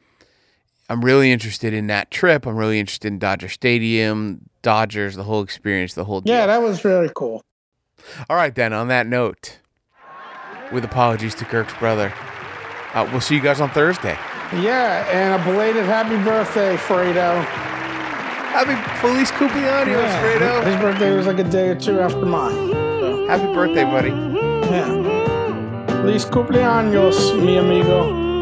[0.89, 2.47] I'm really interested in that trip.
[2.47, 6.35] I'm really interested in Dodger Stadium, Dodgers, the whole experience, the whole deal.
[6.35, 7.43] yeah, that was really cool.
[8.31, 8.73] All right, then.
[8.73, 9.59] On that note,
[10.73, 12.13] with apologies to Kirk's brother,
[12.95, 14.17] uh, we'll see you guys on Thursday.
[14.63, 17.43] Yeah, and a belated happy birthday, Fredo.
[18.55, 20.65] Happy Feliz Cumpleaños, Yeah, Fredo.
[20.65, 22.71] His birthday was like a day or two after mine.
[22.71, 24.11] So, Happy birthday, buddy.
[24.71, 24.87] yeah.
[26.03, 28.34] Feliz cumpleaños, mi amigo.